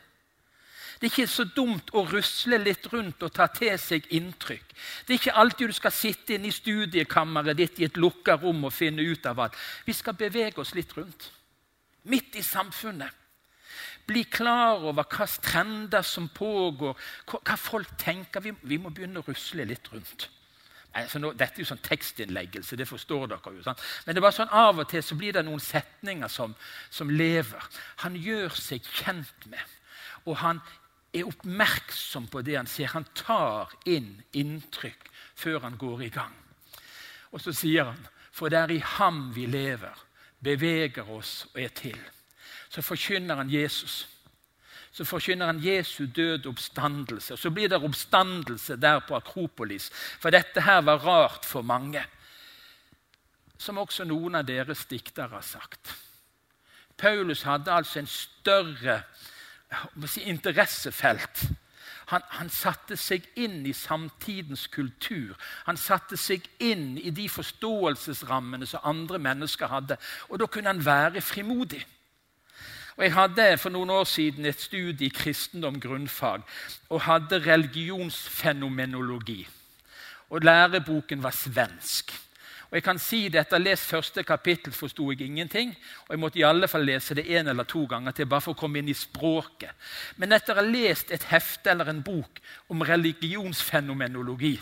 Det 1.00 1.10
er 1.10 1.12
ikke 1.12 1.28
så 1.28 1.44
dumt 1.56 1.90
å 1.92 2.04
rusle 2.08 2.58
litt 2.62 2.86
rundt 2.92 3.22
og 3.26 3.32
ta 3.34 3.46
til 3.52 3.74
seg 3.80 4.06
inntrykk. 4.08 4.70
Det 5.04 5.12
er 5.12 5.20
ikke 5.20 5.34
alltid 5.40 5.68
du 5.68 5.76
skal 5.76 5.92
sitte 5.92 6.36
inne 6.36 6.48
i 6.48 6.54
studiekammeret 6.54 7.58
ditt 7.58 7.80
i 7.80 7.88
et 7.88 7.98
lukka 8.00 8.38
rom 8.40 8.64
og 8.64 8.72
finne 8.72 9.04
ut 9.04 9.26
av 9.26 9.42
alt. 9.44 9.58
Vi 9.84 9.92
skal 9.92 10.16
bevege 10.16 10.62
oss 10.62 10.72
litt 10.74 10.96
rundt. 10.96 11.28
Midt 12.08 12.36
i 12.40 12.44
samfunnet. 12.44 13.23
Bli 14.06 14.24
klar 14.28 14.82
over 14.82 15.02
hvilke 15.02 15.26
trender 15.42 16.04
som 16.04 16.28
pågår, 16.28 16.96
hva 17.30 17.56
folk 17.56 17.96
tenker. 18.00 18.44
Vi, 18.44 18.52
vi 18.62 18.78
må 18.78 18.92
begynne 18.92 19.22
å 19.22 19.26
rusle 19.26 19.66
litt 19.68 19.88
rundt. 19.92 20.28
Altså 20.94 21.18
nå, 21.18 21.32
dette 21.34 21.58
er 21.58 21.64
jo 21.64 21.70
sånn 21.72 21.82
tekstinnleggelse, 21.82 22.76
det 22.78 22.86
forstår 22.86 23.26
dere 23.32 23.52
jo. 23.56 23.64
Sant? 23.66 23.82
Men 24.06 24.14
det 24.14 24.22
var 24.22 24.34
sånn 24.34 24.52
av 24.54 24.78
og 24.78 24.86
til 24.90 25.02
så 25.02 25.16
blir 25.18 25.34
det 25.34 25.42
noen 25.42 25.62
setninger 25.62 26.30
som, 26.30 26.54
som 26.86 27.10
lever. 27.10 27.66
Han 28.04 28.14
gjør 28.14 28.54
seg 28.54 28.86
kjent 29.00 29.48
med, 29.50 29.74
og 30.22 30.38
han 30.44 30.62
er 31.14 31.26
oppmerksom 31.26 32.28
på 32.30 32.44
det 32.46 32.54
han 32.60 32.70
ser. 32.70 32.92
Han 32.94 33.06
tar 33.18 33.74
inn 33.90 34.20
inntrykk 34.38 35.10
før 35.34 35.64
han 35.66 35.78
går 35.80 36.06
i 36.06 36.12
gang. 36.14 36.34
Og 37.34 37.42
så 37.42 37.54
sier 37.56 37.90
han, 37.90 38.06
for 38.34 38.50
det 38.50 38.60
er 38.60 38.74
i 38.76 38.82
ham 38.98 39.28
vi 39.34 39.48
lever, 39.50 39.98
beveger 40.44 41.10
oss 41.10 41.40
og 41.52 41.62
er 41.62 41.74
til 41.74 41.98
så 42.74 42.82
forkynner 42.82 43.38
han 43.38 43.50
Jesus. 43.50 44.08
Så 44.92 45.04
forkynner 45.04 45.46
han 45.46 45.62
Jesu 45.62 46.06
død 46.06 46.46
oppstandelse. 46.46 47.34
Og 47.34 47.38
så 47.38 47.50
blir 47.50 47.68
det 47.68 47.82
oppstandelse 47.82 48.76
der 48.76 48.98
på 49.06 49.16
Akropolis. 49.16 49.90
For 50.20 50.30
dette 50.30 50.62
her 50.62 50.80
var 50.82 51.06
rart 51.06 51.44
for 51.46 51.62
mange. 51.62 52.02
Som 53.58 53.78
også 53.78 54.04
noen 54.04 54.34
av 54.34 54.46
deres 54.46 54.84
diktere 54.90 55.36
har 55.36 55.46
sagt. 55.46 55.94
Paulus 56.98 57.42
hadde 57.42 57.72
altså 57.72 57.98
en 58.02 58.10
større 58.10 59.02
si, 60.06 60.22
interessefelt. 60.22 61.46
Han, 62.10 62.22
han, 62.36 62.50
satte 62.50 62.98
seg 63.00 63.24
inn 63.38 63.62
i 63.66 63.72
samtidens 63.72 64.66
kultur. 64.66 65.38
Han 65.66 65.78
satte 65.80 66.18
seg 66.20 66.46
inn 66.58 66.98
i 66.98 67.10
de 67.14 67.28
forståelsesrammene 67.30 68.66
som 68.66 68.82
andre 68.84 69.18
mennesker 69.18 69.70
hadde. 69.70 69.98
Og 70.28 70.42
da 70.42 70.46
kunne 70.46 70.74
han 70.74 70.86
være 70.86 71.22
frimodig. 71.24 71.84
Og 72.96 73.04
Jeg 73.04 73.14
hadde 73.14 73.58
for 73.58 73.70
noen 73.74 73.90
år 73.90 74.04
siden 74.06 74.46
et 74.46 74.60
studie 74.60 75.08
i 75.08 75.14
kristendom 75.14 75.80
grunnfag 75.80 76.42
og 76.88 77.00
hadde 77.08 77.42
religionsfenomenologi. 77.46 79.48
Og 80.30 80.40
Læreboken 80.40 81.22
var 81.22 81.30
svensk. 81.30 82.20
Og 82.70 82.76
jeg 82.76 82.82
kan 82.82 82.98
si 82.98 83.28
det, 83.28 83.40
Etter 83.40 83.54
å 83.54 83.58
ha 83.60 83.62
lest 83.62 83.86
første 83.86 84.22
kapittel 84.26 84.72
forsto 84.74 85.12
jeg 85.12 85.20
ingenting. 85.26 85.74
Og 86.06 86.14
jeg 86.14 86.18
måtte 86.18 86.38
i 86.40 86.46
alle 86.46 86.68
fall 86.70 86.86
lese 86.86 87.14
det 87.14 87.28
en 87.38 87.48
eller 87.52 87.64
to 87.70 87.84
ganger 87.86 88.10
til 88.10 88.26
bare 88.26 88.42
for 88.42 88.54
å 88.54 88.58
komme 88.58 88.78
inn 88.80 88.90
i 88.90 88.96
språket. 88.98 89.70
Men 90.18 90.32
etter 90.34 90.54
å 90.54 90.58
ha 90.58 90.64
lest 90.66 91.10
et 91.14 91.28
hefte 91.30 91.70
eller 91.70 91.90
en 91.90 92.02
bok 92.02 92.40
om 92.74 92.82
religionsfenomenologi, 92.82 94.58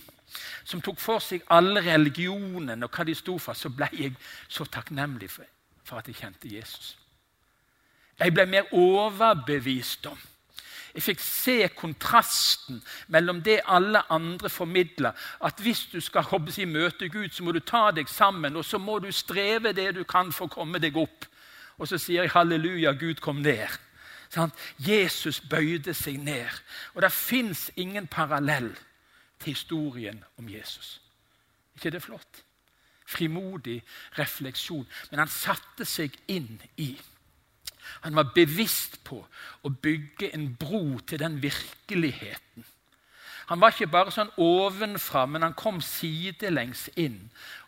som 0.64 0.80
tok 0.84 1.00
for 1.00 1.24
seg 1.24 1.44
alle 1.52 1.80
religionene 1.84 2.84
og 2.84 2.92
hva 2.92 3.04
de 3.08 3.16
sto 3.16 3.38
for, 3.40 3.56
så 3.56 3.72
ble 3.72 3.88
jeg 3.96 4.16
så 4.48 4.64
takknemlig 4.64 5.30
for, 5.32 5.48
for 5.84 6.00
at 6.00 6.08
jeg 6.08 6.20
kjente 6.20 6.52
Jesus. 6.52 7.01
Jeg 8.22 8.34
ble 8.34 8.46
mer 8.46 8.74
overbevist 8.74 10.06
om. 10.06 10.18
Jeg 10.92 11.02
fikk 11.02 11.22
se 11.24 11.56
kontrasten 11.72 12.82
mellom 13.08 13.40
det 13.42 13.62
alle 13.64 14.02
andre 14.12 14.50
formidler. 14.52 15.16
At 15.40 15.60
hvis 15.64 15.86
du 15.92 16.00
skal 16.00 16.26
si, 16.52 16.64
møte 16.64 17.08
Gud, 17.08 17.30
så 17.32 17.42
må 17.42 17.52
du 17.52 17.60
ta 17.60 17.90
deg 17.90 18.08
sammen, 18.08 18.56
og 18.56 18.64
så 18.64 18.78
må 18.78 18.98
du 18.98 19.10
streve 19.12 19.72
det 19.72 19.94
du 19.96 20.04
kan 20.04 20.32
for 20.32 20.46
å 20.46 20.52
komme 20.52 20.78
deg 20.78 20.96
opp. 20.96 21.26
Og 21.78 21.88
så 21.88 21.98
sier 21.98 22.22
jeg 22.22 22.34
halleluja, 22.34 22.92
Gud 22.92 23.20
kom 23.24 23.40
ned. 23.42 23.68
Sånn? 24.32 24.52
Jesus 24.78 25.40
bøyde 25.40 25.94
seg 25.94 26.20
ned. 26.20 26.52
Og 26.94 27.02
det 27.02 27.12
fins 27.12 27.70
ingen 27.76 28.06
parallell 28.06 28.70
til 29.40 29.54
historien 29.56 30.22
om 30.38 30.48
Jesus. 30.48 31.00
ikke 31.74 31.90
det 31.90 32.02
flott? 32.02 32.44
Frimodig 33.06 33.82
refleksjon. 34.18 34.86
Men 35.10 35.24
han 35.24 35.28
satte 35.28 35.84
seg 35.84 36.14
inn 36.28 36.60
i 36.76 36.92
han 38.00 38.16
var 38.16 38.32
bevisst 38.34 39.00
på 39.04 39.20
å 39.62 39.72
bygge 39.82 40.32
en 40.34 40.54
bro 40.56 40.99
til 41.06 41.20
den 41.22 41.40
virkeligheten. 41.42 42.64
Han 43.46 43.61
var 43.61 43.75
ikke 43.75 43.90
bare 43.92 44.12
sånn 44.14 44.30
ovenfra, 44.40 45.26
men 45.26 45.44
han 45.44 45.56
kom 45.58 45.80
sidelengs 45.84 46.87
inn 46.96 47.18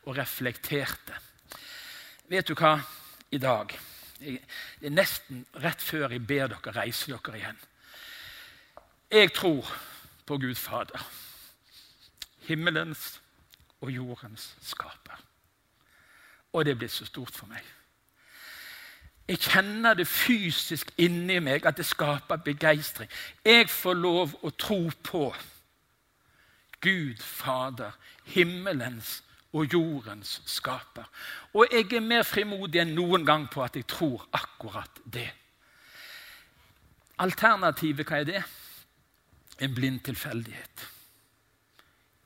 og 0.04 0.16
reflekterte. 0.18 1.18
Vet 2.30 2.48
du 2.48 2.54
hva? 2.56 2.78
I 3.34 3.38
dag 3.38 3.72
Det 4.20 4.38
er 4.86 4.92
nesten 4.94 5.42
rett 5.60 5.82
før 5.82 6.12
jeg 6.14 6.22
ber 6.24 6.52
dere 6.52 6.72
reise 6.76 7.10
dere 7.10 7.36
igjen. 7.36 7.58
Jeg 9.10 9.32
tror 9.34 9.68
på 10.24 10.38
Gud 10.40 10.54
Fader, 10.56 11.02
himmelens 12.46 13.18
og 13.82 13.90
jordens 13.92 14.54
skaper. 14.62 15.18
Og 16.54 16.64
det 16.64 16.72
er 16.72 16.80
blitt 16.80 16.94
så 16.94 17.04
stort 17.04 17.34
for 17.34 17.50
meg. 17.50 17.60
Jeg 19.28 19.38
kjenner 19.40 19.94
det 19.96 20.06
fysisk 20.08 20.90
inni 21.00 21.38
meg 21.40 21.64
at 21.66 21.78
det 21.80 21.86
skaper 21.88 22.36
begeistring. 22.44 23.08
Jeg 23.44 23.70
får 23.72 23.94
lov 23.96 24.34
å 24.44 24.50
tro 24.50 24.90
på 25.02 25.30
Gud 26.84 27.22
Fader, 27.24 27.94
himmelens 28.24 29.22
og 29.54 29.72
jordens 29.72 30.42
skaper. 30.46 31.06
Og 31.54 31.72
jeg 31.72 31.92
er 31.92 32.04
mer 32.04 32.26
frimodig 32.28 32.82
enn 32.82 32.92
noen 32.98 33.24
gang 33.24 33.46
på 33.48 33.62
at 33.64 33.78
jeg 33.78 33.86
tror 33.88 34.26
akkurat 34.32 35.00
det. 35.04 35.30
Alternativet, 37.18 38.04
hva 38.08 38.20
er 38.20 38.28
det? 38.28 38.42
En 39.62 39.74
blind 39.74 40.02
tilfeldighet. 40.04 40.88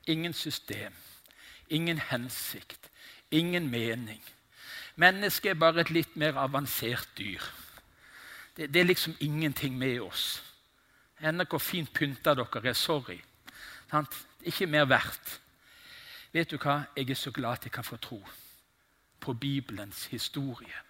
Ingen 0.09 0.33
system, 0.33 0.93
ingen 1.69 1.99
hensikt, 2.09 2.89
ingen 3.31 3.69
mening. 3.69 4.23
Mennesket 4.99 5.53
er 5.53 5.59
bare 5.59 5.83
et 5.85 5.93
litt 5.95 6.15
mer 6.19 6.37
avansert 6.41 7.07
dyr. 7.17 7.43
Det, 8.57 8.67
det 8.73 8.81
er 8.81 8.89
liksom 8.89 9.15
ingenting 9.23 9.77
med 9.79 10.01
oss. 10.03 10.41
Enda 11.23 11.45
hvor 11.47 11.61
fint 11.63 11.91
pynta 11.95 12.35
dere 12.35 12.63
er. 12.67 12.75
Sorry. 12.75 13.19
Sant? 13.91 14.15
Ikke 14.43 14.67
mer 14.67 14.87
verdt. 14.89 15.39
Vet 16.35 16.51
du 16.51 16.59
hva? 16.59 16.83
Jeg 16.95 17.09
er 17.09 17.19
så 17.19 17.31
glad 17.31 17.59
at 17.59 17.69
jeg 17.69 17.75
kan 17.75 17.87
få 17.87 17.97
tro 17.97 18.19
på 19.19 19.33
Bibelens 19.33 20.05
historie 20.11 20.83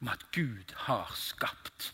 om 0.00 0.08
at 0.08 0.24
Gud 0.34 0.74
har 0.86 1.12
skapt. 1.16 1.92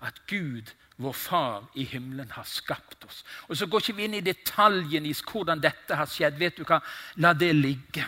At 0.00 0.20
Gud, 0.28 0.70
vår 0.96 1.12
Far 1.12 1.64
i 1.74 1.84
himmelen, 1.84 2.30
har 2.30 2.44
skapt 2.44 3.04
oss. 3.04 3.24
Og 3.48 3.56
Så 3.56 3.66
går 3.66 3.80
ikke 3.80 3.96
vi 3.96 4.04
inn 4.04 4.14
i 4.14 4.20
detaljen 4.20 5.06
i 5.06 5.14
hvordan 5.16 5.60
dette 5.60 5.96
har 5.96 6.06
skjedd. 6.06 6.38
Vet 6.38 6.60
du 6.60 6.64
hva? 6.64 6.80
La 7.16 7.32
det 7.32 7.54
ligge. 7.56 8.04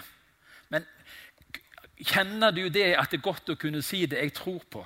Kjenner 2.01 2.55
du 2.57 2.69
det 2.73 2.95
at 2.97 3.13
det 3.13 3.21
er 3.21 3.29
godt 3.29 3.53
å 3.53 3.59
kunne 3.61 3.83
si 3.85 4.07
det 4.09 4.23
jeg 4.23 4.35
tror 4.39 4.65
på? 4.73 4.85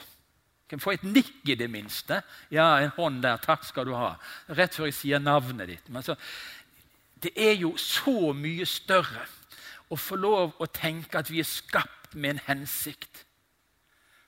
Kan 0.70 0.80
få 0.80 0.94
et 0.94 1.04
nikk 1.06 1.44
i 1.52 1.56
det 1.58 1.68
minste. 1.70 2.22
Ja, 2.50 2.80
en 2.80 2.94
hånd 2.96 3.22
der. 3.22 3.38
Takk 3.42 3.66
skal 3.68 3.86
du 3.86 3.94
ha. 3.94 4.14
Rett 4.56 4.74
før 4.74 4.88
jeg 4.88 4.96
sier 4.96 5.22
navnet 5.22 5.70
ditt. 5.70 5.90
Men 5.92 6.02
så, 6.02 6.16
det 7.22 7.34
er 7.36 7.54
jo 7.60 7.74
så 7.80 8.32
mye 8.36 8.66
større 8.66 9.26
å 9.92 9.98
få 10.00 10.16
lov 10.18 10.56
å 10.58 10.70
tenke 10.72 11.20
at 11.20 11.30
vi 11.30 11.42
er 11.42 11.48
skapt 11.48 12.16
med 12.16 12.34
en 12.34 12.44
hensikt. 12.48 13.24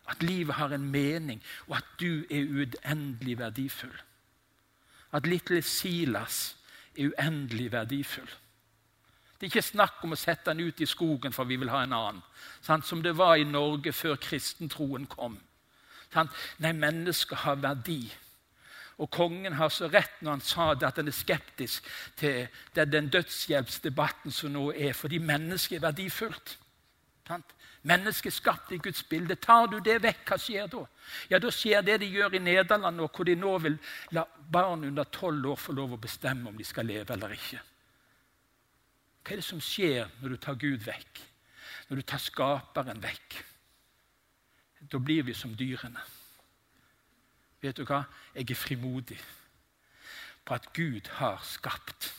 At 0.07 0.23
livet 0.23 0.55
har 0.61 0.71
en 0.71 0.87
mening, 0.93 1.41
og 1.67 1.81
at 1.81 1.89
du 1.99 2.27
er 2.31 2.47
uendelig 2.47 3.39
verdifull. 3.41 3.97
At 5.17 5.27
lille 5.27 5.63
Silas 5.65 6.57
er 6.95 7.11
uendelig 7.11 7.73
verdifull. 7.73 8.29
Det 9.37 9.47
er 9.47 9.53
ikke 9.53 9.63
snakk 9.63 10.05
om 10.05 10.15
å 10.17 10.19
sette 10.19 10.53
den 10.53 10.69
ut 10.69 10.81
i 10.81 10.89
skogen 10.89 11.35
for 11.37 11.49
vi 11.49 11.59
vil 11.61 11.73
ha 11.73 11.83
en 11.85 11.93
annen. 11.93 12.23
Sant? 12.65 12.87
Som 12.87 13.03
det 13.05 13.17
var 13.19 13.37
i 13.37 13.45
Norge 13.45 13.93
før 13.93 14.17
kristentroen 14.17 15.05
kom. 15.11 15.37
Sant? 16.13 16.33
Nei, 16.65 16.73
mennesker 16.73 17.45
har 17.45 17.61
verdi. 17.61 18.01
Og 18.97 19.11
kongen 19.13 19.59
har 19.59 19.69
så 19.69 19.91
rett 19.93 20.23
når 20.25 20.39
han 20.39 20.45
sa 20.45 20.71
det 20.75 20.87
at 20.89 21.01
han 21.03 21.11
er 21.11 21.17
skeptisk 21.17 21.85
til 22.17 22.47
den 22.73 23.11
dødshjelpsdebatten 23.13 24.33
som 24.33 24.55
nå 24.55 24.71
er, 24.73 24.95
fordi 24.97 25.21
mennesket 25.21 25.77
er 25.77 25.85
verdifullt. 25.91 26.57
Mennesket 27.87 28.33
skapt 28.33 28.73
i 28.73 28.81
Guds 28.83 29.03
bilde. 29.07 29.37
Tar 29.37 29.69
du 29.71 29.79
det 29.85 30.01
vekk, 30.03 30.25
hva 30.27 30.39
skjer 30.41 30.71
da? 30.73 30.83
Ja, 31.31 31.39
Da 31.39 31.53
skjer 31.53 31.85
det 31.85 32.01
de 32.01 32.09
gjør 32.11 32.35
i 32.35 32.43
Nederland, 32.43 33.05
hvor 33.05 33.25
de 33.29 33.37
nå 33.37 33.59
vil 33.63 33.79
la 34.17 34.25
barn 34.25 34.85
under 34.85 35.05
tolv 35.05 35.53
år 35.53 35.61
få 35.61 35.77
lov 35.77 35.95
å 35.95 36.01
bestemme 36.01 36.49
om 36.49 36.57
de 36.57 36.65
skal 36.65 36.87
leve 36.89 37.13
eller 37.15 37.37
ikke. 37.37 37.61
Hva 39.27 39.35
er 39.35 39.41
det 39.41 39.45
som 39.49 39.59
skjer 39.59 40.07
når 40.21 40.37
du 40.37 40.39
tar 40.39 40.55
Gud 40.55 40.85
vekk? 40.87 41.19
Når 41.89 41.99
du 41.99 42.03
tar 42.07 42.21
Skaperen 42.23 43.01
vekk? 43.03 43.41
Da 44.87 45.01
blir 45.03 45.25
vi 45.27 45.35
som 45.35 45.57
dyrene. 45.59 45.99
Vet 47.59 47.81
du 47.81 47.83
hva? 47.89 48.05
Jeg 48.37 48.47
er 48.53 48.61
frimodig 48.61 49.19
på 50.47 50.55
at 50.55 50.69
Gud 50.79 51.11
har 51.19 51.41
skapt. 51.43 52.13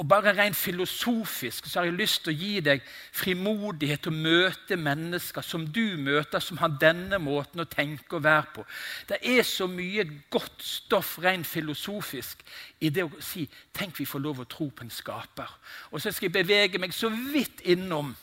Og 0.00 0.06
bare 0.08 0.32
rent 0.32 0.56
filosofisk 0.56 1.66
så 1.68 1.80
har 1.80 1.90
jeg 1.90 1.98
lyst 1.98 2.22
til 2.24 2.32
å 2.32 2.38
gi 2.40 2.60
deg 2.64 2.84
frimodighet 3.12 4.00
til 4.06 4.14
å 4.14 4.22
møte 4.24 4.78
mennesker 4.80 5.44
som 5.44 5.66
du 5.68 5.98
møter, 6.00 6.40
som 6.40 6.56
har 6.62 6.78
denne 6.80 7.18
måten 7.20 7.60
å 7.60 7.68
tenke 7.68 8.16
og 8.16 8.24
være 8.24 8.46
på. 8.54 8.64
Det 9.10 9.20
er 9.34 9.44
så 9.44 9.68
mye 9.68 10.06
godt 10.32 10.64
stoff 10.64 11.18
rent 11.20 11.46
filosofisk 11.46 12.40
i 12.80 12.88
det 12.88 13.04
å 13.04 13.12
si 13.20 13.44
tenk 13.76 14.00
vi 14.00 14.08
får 14.08 14.24
lov 14.24 14.40
å 14.40 14.48
tro 14.48 14.70
på 14.72 14.86
en 14.86 14.96
skaper. 14.96 15.52
Og 15.92 16.00
så 16.00 16.08
skal 16.08 16.30
jeg 16.30 16.38
bevege 16.40 16.80
meg 16.80 16.96
så 16.96 17.12
vidt 17.12 17.60
innom 17.60 18.14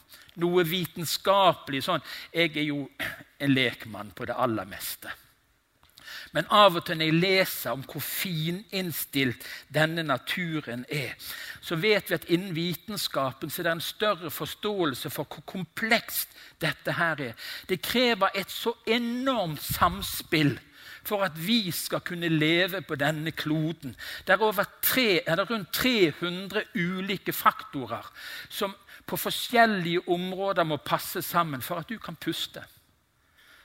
noe 0.42 0.66
vitenskapelig. 0.66 1.84
sånn. 1.86 2.06
Jeg 2.34 2.58
er 2.58 2.70
jo 2.72 2.88
en 3.40 3.54
lekmann 3.54 4.12
på 4.16 4.26
det 4.26 4.38
aller 4.38 4.66
meste. 4.66 5.14
Men 6.32 6.48
av 6.54 6.78
og 6.78 6.86
til 6.86 7.00
når 7.00 7.10
jeg 7.10 7.20
leser 7.20 7.74
om 7.74 7.84
hvor 7.84 8.04
fininnstilt 8.04 9.46
denne 9.74 10.04
naturen 10.04 10.86
er, 10.90 11.16
så 11.62 11.76
vet 11.80 12.10
vi 12.10 12.18
at 12.18 12.30
innen 12.30 12.56
vitenskapen 12.56 13.50
så 13.50 13.62
er 13.62 13.70
det 13.70 13.76
en 13.78 13.86
større 13.86 14.32
forståelse 14.32 15.12
for 15.14 15.30
hvor 15.30 15.46
komplekst 15.50 16.34
dette 16.62 16.96
her 16.98 17.22
er. 17.32 17.38
Det 17.70 17.82
krever 17.82 18.36
et 18.36 18.52
så 18.52 18.74
enormt 18.88 19.64
samspill 19.64 20.58
for 21.04 21.24
at 21.26 21.48
vi 21.48 21.72
skal 21.72 22.04
kunne 22.06 22.28
leve 22.28 22.82
på 22.82 22.96
denne 23.00 23.32
kloden. 23.32 23.96
Det 24.28 24.36
er, 24.36 24.66
tre, 24.82 25.22
er 25.26 25.36
det 25.36 25.50
rundt 25.50 25.72
300 25.74 26.64
ulike 26.76 27.34
faktorer 27.34 28.06
som 28.50 28.76
på 29.10 29.18
forskjellige 29.18 30.10
områder 30.10 30.64
må 30.64 30.78
passe 30.78 31.22
sammen 31.22 31.62
for 31.62 31.82
at 31.82 31.90
du 31.90 31.98
kan 31.98 32.16
puste. 32.16 32.62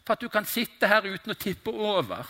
For 0.05 0.15
at 0.15 0.21
du 0.21 0.29
kan 0.29 0.45
sitte 0.49 0.89
her 0.89 1.05
uten 1.05 1.33
å 1.33 1.39
tippe 1.39 1.71
over 1.71 2.29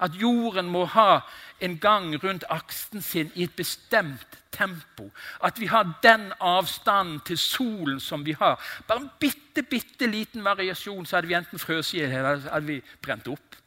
at 0.00 0.14
jorden 0.14 0.68
må 0.70 0.84
ha 0.84 1.20
en 1.60 1.78
gang 1.78 2.12
rundt 2.24 2.44
aksen 2.48 3.02
sin 3.02 3.32
i 3.34 3.42
et 3.42 3.56
bestemt 3.56 4.38
tempo. 4.52 5.10
At 5.44 5.60
vi 5.60 5.66
har 5.66 5.98
den 6.02 6.32
avstanden 6.40 7.20
til 7.26 7.38
solen 7.38 8.00
som 8.00 8.26
vi 8.26 8.32
har. 8.32 8.60
Bare 8.88 9.00
en 9.00 9.10
bitte, 9.20 9.62
bitte 9.62 10.06
liten 10.06 10.44
variasjon, 10.44 11.06
så 11.06 11.16
hadde 11.16 11.28
vi 11.28 11.34
enten 11.34 11.58
frøst 11.58 11.94
i 11.94 12.02
eller 12.06 12.46
hadde 12.50 12.66
vi 12.66 12.82
brent 13.02 13.28
opp. 13.28 13.58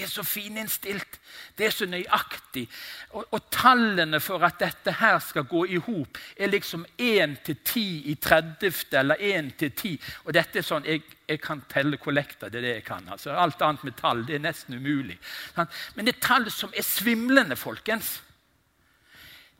Det 0.00 0.06
er 0.06 0.10
så 0.10 0.22
fininnstilt. 0.22 1.20
Det 1.58 1.66
er 1.66 1.70
så 1.70 1.86
nøyaktig. 1.86 2.62
Og, 3.10 3.26
og, 3.34 3.50
tallene 3.52 4.20
for 4.20 4.40
at 4.46 4.56
dette 4.56 4.94
her 4.96 5.18
skal 5.20 5.44
gå 5.44 5.66
i 5.68 5.76
hop, 5.76 6.18
er 6.36 6.48
liksom 6.48 6.86
1 6.96 7.34
til 7.44 7.56
10 7.56 7.82
i 8.08 8.14
30. 8.14 8.72
eller 8.96 9.20
1 9.20 9.52
til 9.60 9.72
10. 9.72 9.92
Og 10.24 10.32
dette 10.34 10.58
er 10.58 10.64
sånn, 10.64 10.88
jeg, 10.88 11.04
jeg 11.28 11.42
kan 11.44 11.60
telle 11.68 12.00
kollekter. 12.00 12.48
Det 12.48 12.62
er 12.62 12.64
det 12.64 12.74
jeg 12.78 12.86
kan. 12.88 13.12
Altså, 13.12 13.36
alt 13.36 13.60
annet 13.60 13.84
med 13.84 13.98
tall 14.00 14.24
det 14.24 14.38
er 14.38 14.44
nesten 14.46 14.80
umulig. 14.80 15.18
Men 15.58 16.08
det 16.08 16.16
er 16.16 16.26
tall 16.30 16.48
som 16.48 16.72
er 16.72 16.86
svimlende, 16.88 17.60
folkens. 17.60 18.22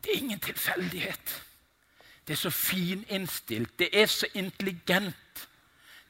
Det 0.01 0.15
er 0.15 0.23
ingen 0.25 0.41
tilfeldighet. 0.41 1.39
Det 2.25 2.33
er 2.33 2.45
så 2.49 2.51
fininnstilt. 2.51 3.77
Det 3.79 3.93
er 3.93 4.09
så 4.09 4.33
intelligent. 4.33 5.49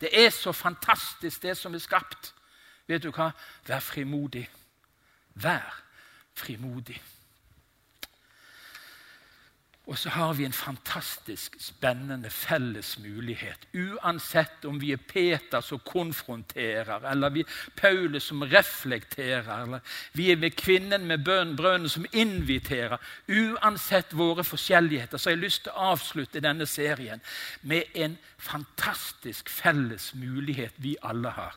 Det 0.01 0.14
er 0.14 0.31
så 0.31 0.53
fantastisk, 0.53 1.43
det 1.43 1.59
som 1.59 1.75
er 1.75 1.83
skapt. 1.83 2.37
Vet 2.90 3.05
du 3.07 3.12
hva? 3.14 3.31
Vær 3.68 3.79
frimodig. 3.87 4.48
Vær 5.38 5.83
frimodig. 6.35 6.98
Og 9.88 9.99
så 9.99 10.11
har 10.12 10.35
vi 10.35 10.45
en 10.45 10.53
fantastisk 10.53 11.57
spennende 11.59 12.31
felles 12.31 12.99
mulighet. 12.99 13.64
Uansett 13.75 14.64
om 14.69 14.77
vi 14.81 14.93
er 14.93 15.01
Peter 15.03 15.64
som 15.64 15.81
konfronterer, 15.83 17.07
eller 17.11 17.33
vi 17.35 17.40
er 17.40 17.57
Paulus 17.77 18.29
som 18.29 18.45
reflekterer, 18.45 19.51
eller 19.62 19.81
vi 20.12 20.29
er 20.31 20.38
med 20.38 20.55
kvinnen 20.55 21.09
med 21.09 21.25
brønnen 21.25 21.88
som 21.88 22.07
inviterer. 22.12 23.01
Uansett 23.27 24.14
våre 24.14 24.45
forskjelligheter 24.45 25.19
så 25.19 25.31
har 25.31 25.38
jeg 25.38 25.45
lyst 25.49 25.64
til 25.64 25.75
å 25.75 25.90
avslutte 25.97 26.45
denne 26.45 26.69
serien 26.69 27.25
med 27.62 27.90
en 27.95 28.19
fantastisk 28.38 29.51
felles 29.51 30.12
mulighet 30.14 30.77
vi 30.77 30.97
alle 31.03 31.35
har. 31.35 31.57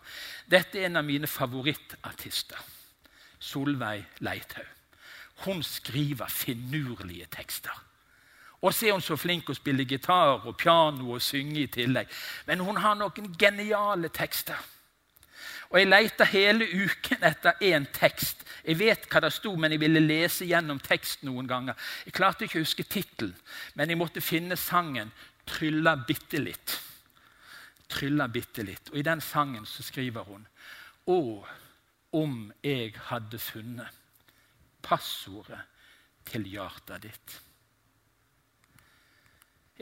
Dette 0.50 0.80
er 0.80 0.90
en 0.90 1.04
av 1.04 1.06
mine 1.06 1.28
favorittartister. 1.28 2.70
Solveig 3.40 4.08
Leithaug. 4.24 4.70
Hun 5.44 5.64
skriver 5.64 6.32
finurlige 6.32 7.28
tekster. 7.30 7.74
Og 8.64 8.72
er 8.84 8.94
hun 8.96 9.04
så 9.04 9.18
flink 9.20 9.50
å 9.52 9.56
spille 9.58 9.84
gitar 9.84 10.46
og 10.48 10.56
piano 10.58 11.12
og 11.12 11.22
synge 11.22 11.66
i 11.66 11.72
tillegg. 11.72 12.08
Men 12.48 12.64
hun 12.64 12.80
har 12.80 12.96
noen 12.96 13.34
geniale 13.40 14.08
tekster. 14.10 14.60
Og 15.74 15.80
Jeg 15.80 15.90
leita 15.90 16.26
hele 16.30 16.68
uken 16.70 17.24
etter 17.26 17.58
én 17.66 17.88
tekst. 17.92 18.46
Jeg 18.64 18.78
vet 18.80 19.08
hva 19.10 19.24
det 19.26 19.34
sto, 19.34 19.56
men 19.58 19.74
jeg 19.74 19.82
ville 19.82 20.00
lese 20.00 20.46
gjennom 20.46 20.80
teksten 20.80 21.32
noen 21.32 21.50
ganger. 21.50 21.76
Jeg 22.06 22.14
klarte 22.14 22.46
ikke 22.46 22.62
å 22.62 22.64
huske 22.64 22.86
tittelen, 22.86 23.36
men 23.74 23.90
jeg 23.90 23.98
måtte 23.98 24.22
finne 24.22 24.56
sangen 24.56 25.12
'Trylla 25.46 25.96
bitte 26.08 26.40
litt'. 26.40 26.80
Trylla 27.90 28.28
bitte 28.28 28.64
litt. 28.64 28.90
Og 28.92 28.98
I 28.98 29.02
den 29.02 29.22
sangen 29.22 29.66
så 29.66 29.84
skriver 29.84 30.24
hun 30.24 30.48
Å, 31.08 31.46
om 32.14 32.54
jeg 32.64 32.94
hadde 33.10 33.40
funnet 33.40 33.90
passordet 34.82 35.60
til 36.26 36.48
hjertet 36.48 37.02
ditt. 37.02 37.43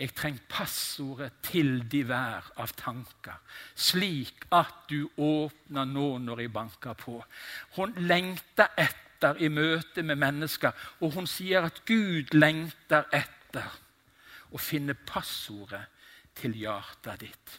Jeg 0.01 0.15
trenger 0.17 0.41
passordet 0.49 1.35
til 1.45 1.83
de 1.91 1.99
vær 2.09 2.47
av 2.63 2.71
tanker, 2.73 3.37
slik 3.77 4.47
at 4.57 4.87
du 4.89 5.05
åpner 5.21 5.85
nå 5.85 6.07
når 6.23 6.41
jeg 6.41 6.53
banker 6.55 6.97
på. 6.97 7.19
Hun 7.77 7.93
lengter 8.09 8.73
etter 8.81 9.37
i 9.37 9.51
møte 9.53 10.01
med 10.01 10.17
mennesker, 10.17 10.73
og 11.05 11.13
hun 11.19 11.29
sier 11.29 11.69
at 11.69 11.83
Gud 11.85 12.33
lengter 12.33 13.05
etter 13.13 13.77
å 14.49 14.57
finne 14.57 14.97
passordet 14.97 15.83
til 16.41 16.57
hjertet 16.57 17.21
ditt. 17.21 17.57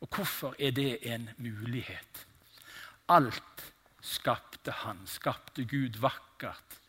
Og 0.00 0.08
hvorfor 0.08 0.56
er 0.56 0.72
det 0.72 1.02
en 1.04 1.28
mulighet? 1.36 2.24
Alt 3.12 3.66
skapte 4.00 4.72
han, 4.86 5.04
skapte 5.04 5.68
Gud 5.68 6.00
vakkert 6.00 6.80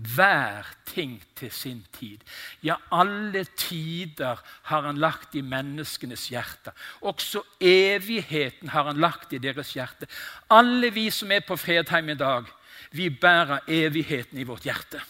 hver 0.00 0.64
ting 0.88 1.18
til 1.36 1.50
sin 1.52 1.82
tid. 1.92 2.22
Ja, 2.64 2.76
alle 2.92 3.44
tider 3.44 4.40
har 4.62 4.86
han 4.86 4.98
lagt 4.98 5.34
i 5.36 5.42
menneskenes 5.44 6.28
hjerte. 6.32 6.72
Også 7.00 7.42
evigheten 7.60 8.72
har 8.72 8.88
han 8.88 9.00
lagt 9.00 9.32
i 9.32 9.42
deres 9.42 9.74
hjerte. 9.76 10.08
Alle 10.50 10.92
vi 10.94 11.10
som 11.12 11.32
er 11.32 11.44
på 11.44 11.56
Fredheim 11.56 12.08
i 12.08 12.18
dag, 12.18 12.48
vi 12.96 13.10
bærer 13.10 13.66
evigheten 13.68 14.38
i 14.38 14.46
vårt 14.48 14.64
hjerte. 14.64 15.02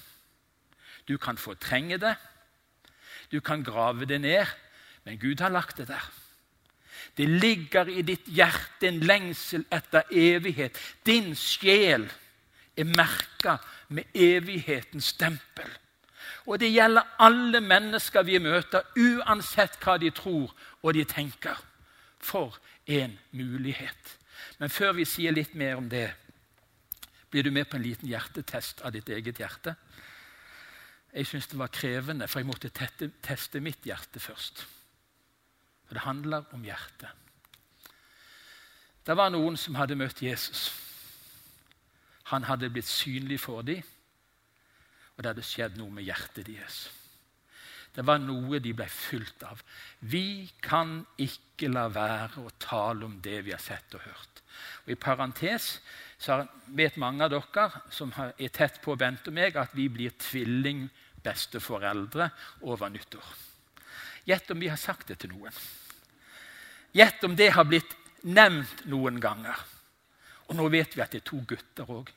Du 1.09 1.17
kan 1.19 1.39
fortrenge 1.39 1.99
det, 1.99 2.17
du 3.31 3.41
kan 3.41 3.63
grave 3.65 4.05
det 4.05 4.21
ned, 4.21 4.47
men 5.05 5.19
Gud 5.19 5.41
har 5.41 5.49
lagt 5.55 5.79
det 5.79 5.89
der. 5.89 6.11
Det 7.17 7.29
ligger 7.29 7.89
i 7.89 8.03
ditt 8.03 8.27
hjerte 8.27 8.89
en 8.89 9.01
lengsel 9.07 9.65
etter 9.73 10.03
evighet. 10.11 10.77
Din 11.07 11.35
sjel 11.37 12.07
er 12.77 12.87
merka 12.87 13.59
med 13.91 14.05
evighetens 14.15 15.13
stempel. 15.15 15.69
Og 16.47 16.61
det 16.61 16.71
gjelder 16.73 17.17
alle 17.19 17.61
mennesker 17.61 18.25
vi 18.27 18.39
møter, 18.43 18.87
uansett 18.97 19.79
hva 19.83 19.97
de 20.01 20.11
tror 20.15 20.55
og 20.83 20.95
de 20.95 21.05
tenker. 21.05 21.59
For 22.21 22.57
en 22.87 23.19
mulighet. 23.33 24.17
Men 24.59 24.71
før 24.71 24.93
vi 24.99 25.07
sier 25.09 25.33
litt 25.33 25.55
mer 25.55 25.79
om 25.81 25.89
det, 25.89 26.11
blir 27.31 27.47
du 27.47 27.51
med 27.55 27.69
på 27.71 27.79
en 27.79 27.85
liten 27.85 28.09
hjertetest 28.11 28.83
av 28.85 28.93
ditt 28.93 29.09
eget 29.09 29.39
hjerte? 29.41 29.75
Jeg 31.15 31.27
syns 31.27 31.49
det 31.51 31.59
var 31.59 31.73
krevende, 31.75 32.29
for 32.29 32.41
jeg 32.41 32.49
måtte 32.51 32.71
tette, 32.75 33.11
teste 33.23 33.63
mitt 33.63 33.87
hjerte 33.87 34.21
først. 34.23 34.67
For 35.87 35.99
det 35.99 36.05
handler 36.05 36.47
om 36.55 36.63
hjertet. 36.65 37.09
Det 39.07 39.17
var 39.17 39.33
noen 39.33 39.57
som 39.59 39.75
hadde 39.75 39.99
møtt 39.99 40.23
Jesus. 40.23 40.69
Han 42.31 42.47
hadde 42.47 42.71
blitt 42.71 42.89
synlig 42.89 43.41
for 43.43 43.63
dem, 43.67 43.83
og 45.17 45.23
det 45.23 45.31
hadde 45.33 45.45
skjedd 45.45 45.77
noe 45.79 45.91
med 45.93 46.05
hjertet 46.07 46.47
deres. 46.47 46.89
Det 47.91 48.05
var 48.07 48.21
noe 48.23 48.61
de 48.63 48.71
ble 48.77 48.87
fylt 48.87 49.43
av. 49.43 49.63
Vi 50.07 50.47
kan 50.63 51.07
ikke 51.19 51.69
la 51.73 51.89
være 51.91 52.45
å 52.45 52.51
tale 52.63 53.05
om 53.09 53.17
det 53.23 53.41
vi 53.47 53.53
har 53.53 53.63
sett 53.63 53.95
og 53.99 54.05
hørt. 54.05 54.43
Og 54.87 54.93
I 54.95 55.01
parentes 55.01 55.81
så 56.21 56.47
vet 56.77 56.97
mange 57.01 57.25
av 57.27 57.33
dere 57.33 57.71
som 57.91 58.13
er 58.21 58.49
tett 58.55 58.83
på 58.85 58.97
Bent 59.01 59.27
og 59.27 59.35
meg, 59.35 59.57
at 59.59 59.75
vi 59.75 59.89
blir 59.91 60.11
tvillingbesteforeldre 60.23 62.31
over 62.71 62.89
nyttår. 62.95 63.27
Gjett 64.29 64.51
om 64.55 64.61
vi 64.63 64.71
har 64.71 64.79
sagt 64.79 65.09
det 65.11 65.19
til 65.23 65.33
noen. 65.35 65.55
Gjett 66.95 67.25
om 67.27 67.35
det 67.37 67.51
har 67.57 67.65
blitt 67.67 67.97
nevnt 68.23 68.87
noen 68.91 69.21
ganger. 69.23 69.57
Og 70.51 70.59
nå 70.59 70.67
vet 70.73 70.97
vi 70.97 71.03
at 71.05 71.13
det 71.15 71.23
er 71.23 71.29
to 71.31 71.39
gutter 71.47 71.91
òg. 71.95 72.11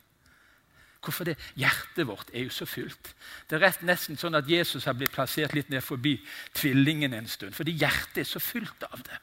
Hvorfor 1.03 1.27
det? 1.27 1.35
Hjertet 1.59 2.07
vårt 2.07 2.31
er 2.33 2.47
jo 2.47 2.53
så 2.53 2.65
fylt. 2.65 3.11
Det 3.49 3.59
er 3.59 3.83
nesten 3.83 4.17
sånn 4.17 4.39
at 4.39 4.47
Jesus 4.49 4.87
har 4.87 4.95
blitt 4.97 5.11
plassert 5.13 5.53
litt 5.53 5.69
ned 5.69 5.83
forbi 5.83 6.15
tvillingen 6.55 7.13
en 7.13 7.27
stund. 7.27 7.53
Fordi 7.55 7.75
hjertet 7.75 8.23
er 8.23 8.29
så 8.29 8.39
fylt 8.41 8.85
av 8.87 9.03
det. 9.03 9.19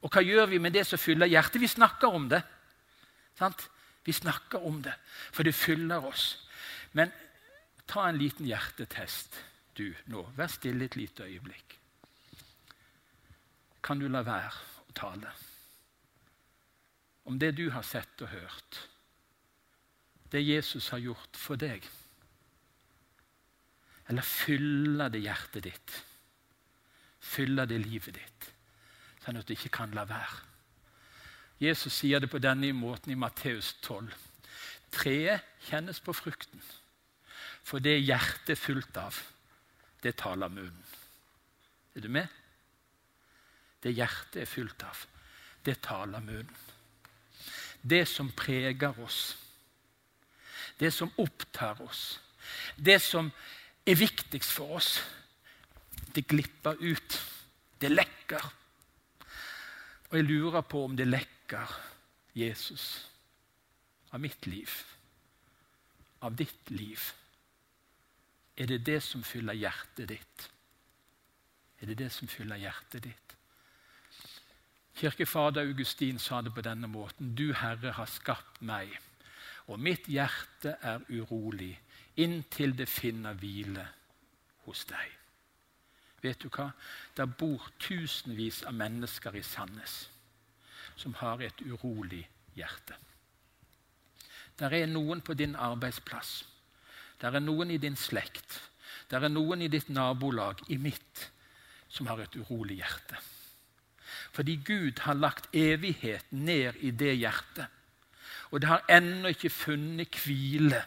Og 0.00 0.08
hva 0.08 0.24
gjør 0.24 0.48
vi 0.54 0.62
med 0.62 0.72
det 0.72 0.86
som 0.88 0.98
fyller 0.98 1.28
hjertet? 1.28 1.60
Vi 1.60 1.68
snakker 1.68 2.16
om 2.16 2.30
det. 2.32 2.40
Sant? 3.38 3.66
Vi 4.04 4.14
snakker 4.16 4.64
om 4.64 4.80
det, 4.82 4.94
for 5.30 5.44
det 5.44 5.52
fyller 5.54 6.06
oss. 6.08 6.46
Men 6.96 7.12
ta 7.86 8.06
en 8.08 8.18
liten 8.18 8.48
hjertetest, 8.48 9.36
du 9.76 9.92
nå. 10.08 10.24
Vær 10.36 10.48
stille 10.48 10.88
et 10.88 10.96
lite 10.96 11.28
øyeblikk. 11.28 11.76
Kan 13.84 14.00
du 14.00 14.08
la 14.08 14.24
være 14.24 14.56
å 14.88 14.96
tale 14.96 15.36
om 17.30 17.38
det 17.38 17.54
du 17.56 17.68
har 17.70 17.86
sett 17.86 18.26
og 18.26 18.34
hørt? 18.34 18.80
det 20.30 20.42
Jesus 20.46 20.88
har 20.88 21.02
gjort 21.02 21.38
for 21.38 21.58
deg? 21.58 21.84
Eller 24.10 24.26
fyller 24.26 25.10
det 25.10 25.22
hjertet 25.24 25.66
ditt? 25.66 25.96
Fyller 27.20 27.68
det 27.68 27.80
livet 27.82 28.16
ditt, 28.16 28.46
sånn 29.24 29.40
at 29.40 29.46
du 29.46 29.54
ikke 29.54 29.72
kan 29.80 29.94
la 29.94 30.06
være? 30.08 30.46
Jesus 31.60 31.98
sier 32.00 32.22
det 32.22 32.30
på 32.32 32.40
denne 32.40 32.70
måten 32.72 33.12
i 33.12 33.18
Matteus 33.18 33.74
12. 33.82 34.08
Treet 34.94 35.44
kjennes 35.66 36.00
på 36.00 36.14
frukten. 36.16 36.62
For 37.66 37.82
det 37.82 37.98
hjertet 38.00 38.54
er 38.54 38.58
fullt 38.58 38.96
av, 38.96 39.18
det 40.00 40.16
taler 40.18 40.48
munnen. 40.48 40.96
Er 41.94 42.06
du 42.06 42.08
med? 42.08 42.26
Det 43.84 43.92
hjertet 43.92 44.40
er 44.42 44.48
fullt 44.48 44.82
av, 44.86 45.04
det 45.66 45.76
taler 45.84 46.24
munnen. 46.24 46.70
Det 47.82 48.06
som 48.08 48.30
preger 48.36 49.00
oss, 49.00 49.38
det 50.78 50.90
som 50.92 51.12
opptar 51.16 51.80
oss, 51.82 52.20
det 52.76 52.98
som 53.02 53.30
er 53.86 53.96
viktigst 53.96 54.52
for 54.52 54.76
oss, 54.76 55.00
det 56.14 56.26
glipper 56.28 56.76
ut. 56.80 57.20
Det 57.80 57.90
lekker. 57.90 58.44
Og 60.10 60.16
jeg 60.18 60.26
lurer 60.26 60.64
på 60.66 60.84
om 60.84 60.96
det 60.96 61.06
lekker 61.08 61.76
Jesus 62.34 63.06
av 64.10 64.20
mitt 64.20 64.46
liv, 64.46 64.70
av 66.20 66.36
ditt 66.36 66.70
liv. 66.70 67.00
Er 68.56 68.66
det 68.66 68.82
det 68.86 69.00
som 69.02 69.22
fyller 69.24 69.56
hjertet 69.56 70.10
ditt? 70.10 70.48
Er 71.80 71.86
det 71.86 71.98
det 72.02 72.10
som 72.12 72.28
fyller 72.28 72.60
hjertet 72.60 73.06
ditt? 73.06 73.29
Kirkefader 75.00 75.64
Augustin 75.64 76.18
sa 76.20 76.42
det 76.44 76.52
på 76.52 76.64
denne 76.64 76.88
måten. 76.90 77.32
Du, 77.34 77.54
Herre, 77.56 77.94
har 77.96 78.10
skapt 78.10 78.60
meg 78.60 78.92
og 79.70 79.78
mitt 79.78 80.08
hjerte 80.10 80.74
er 80.82 81.02
urolig 81.14 81.72
inntil 82.20 82.74
det 82.76 82.88
finner 82.90 83.36
hvile 83.38 83.84
hos 84.66 84.82
deg. 84.90 85.16
Vet 86.20 86.42
du 86.42 86.50
hva? 86.52 86.68
Der 87.16 87.30
bor 87.30 87.70
tusenvis 87.80 88.64
av 88.68 88.74
mennesker 88.76 89.38
i 89.38 89.44
Sandnes 89.46 90.02
som 91.00 91.14
har 91.22 91.40
et 91.40 91.62
urolig 91.64 92.26
hjerte. 92.58 92.98
Der 94.60 94.74
er 94.76 94.90
noen 94.90 95.22
på 95.24 95.32
din 95.38 95.54
arbeidsplass. 95.56 96.42
Der 97.22 97.38
er 97.38 97.40
noen 97.40 97.70
i 97.72 97.78
din 97.80 97.96
slekt. 97.96 98.58
Der 99.08 99.24
er 99.24 99.32
noen 99.32 99.62
i 99.64 99.70
ditt 99.72 99.88
nabolag, 99.88 100.60
i 100.68 100.76
mitt, 100.76 101.30
som 101.88 102.10
har 102.10 102.20
et 102.20 102.36
urolig 102.36 102.82
hjerte. 102.82 103.16
Fordi 104.32 104.60
Gud 104.66 105.00
har 105.00 105.14
lagt 105.14 105.48
evighet 105.52 106.24
ned 106.30 106.74
i 106.80 106.90
det 106.90 107.16
hjertet 107.16 107.66
og 108.50 108.60
det 108.60 108.68
har 108.68 108.84
ennå 108.90 109.30
ikke 109.30 109.50
funnet 109.50 110.16
hvile 110.24 110.82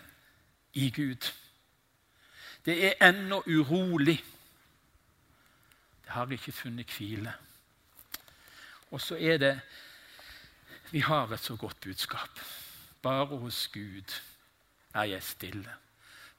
i 0.73 0.89
Gud. 0.91 1.31
Det 2.65 2.75
er 2.87 3.09
ennå 3.09 3.43
urolig. 3.47 4.17
Det 6.03 6.11
har 6.11 6.31
ikke 6.31 6.51
funnet 6.51 6.91
hvile. 6.97 7.33
Og 8.91 9.01
så 9.01 9.15
er 9.15 9.37
det 9.37 9.59
Vi 10.91 10.99
har 10.99 11.31
et 11.33 11.39
så 11.39 11.55
godt 11.55 11.79
budskap. 11.81 12.39
Bare 13.01 13.25
hos 13.25 13.67
Gud 13.67 14.21
er 14.93 15.03
jeg 15.03 15.23
stille. 15.23 15.73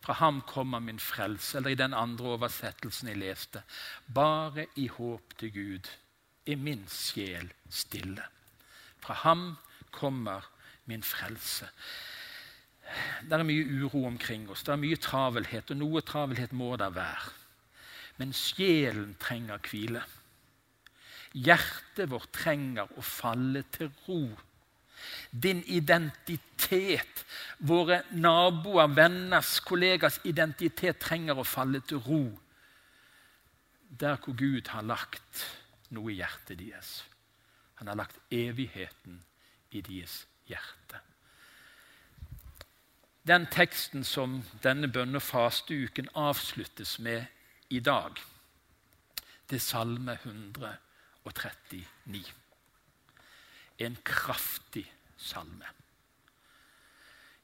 Fra 0.01 0.13
ham 0.13 0.43
kommer 0.47 0.79
min 0.79 1.01
frelse. 1.01 1.59
Eller 1.59 1.71
i 1.71 1.75
den 1.75 1.95
andre 1.95 2.25
oversettelsen 2.25 3.09
jeg 3.09 3.17
leste. 3.17 3.63
Bare 4.15 4.67
i 4.77 4.87
håp 4.87 5.39
til 5.39 5.53
Gud 5.53 5.91
er 6.47 6.61
min 6.61 6.85
sjel 6.91 7.49
stille. 7.73 8.25
Fra 9.05 9.17
ham 9.25 9.55
kommer 9.95 10.45
min 10.91 11.03
frelse. 11.03 11.69
Det 13.25 13.33
er 13.33 13.47
mye 13.47 13.65
uro 13.85 14.05
omkring 14.07 14.49
oss, 14.53 14.63
det 14.65 14.75
er 14.75 14.83
mye 14.83 15.01
travelhet, 15.01 15.71
og 15.73 15.81
noe 15.81 16.03
travelhet 16.05 16.53
må 16.53 16.75
det 16.81 16.91
være. 16.95 17.33
Men 18.21 18.35
sjelen 18.37 19.17
trenger 19.21 19.63
hvile. 19.71 20.03
Hjertet 21.35 22.11
vårt 22.13 22.31
trenger 22.37 22.93
å 22.95 23.03
falle 23.03 23.65
til 23.75 23.91
ro. 24.05 24.21
Din 25.31 25.65
identitet, 25.67 27.25
våre 27.59 28.05
naboer, 28.13 28.93
venners, 28.95 29.57
kollegers 29.67 30.21
identitet 30.29 31.01
trenger 31.03 31.41
å 31.41 31.49
falle 31.49 31.83
til 31.85 32.01
ro 32.05 32.25
der 33.95 34.17
hvor 34.19 34.35
Gud 34.35 34.69
har 34.73 34.83
lagt 34.83 35.45
noe 35.91 36.13
i 36.13 36.17
hjertet 36.21 36.59
deres. 36.59 37.05
Han 37.75 37.87
har 37.91 37.99
lagt 37.99 38.19
evigheten 38.31 39.25
i 39.71 39.81
deres 39.81 40.27
hjerte. 40.47 41.01
Den 43.27 43.47
teksten 43.47 44.05
som 44.05 44.45
denne 44.63 44.89
bønne- 44.89 45.17
og 45.17 45.23
fasteuken 45.23 46.09
avsluttes 46.15 46.99
med 46.99 47.25
i 47.71 47.81
dag, 47.81 48.13
det 49.51 49.57
er 49.57 49.61
Salme 49.61 50.19
139. 50.23 52.25
En 53.79 53.97
kraftig 54.05 54.93
salme. 55.17 55.65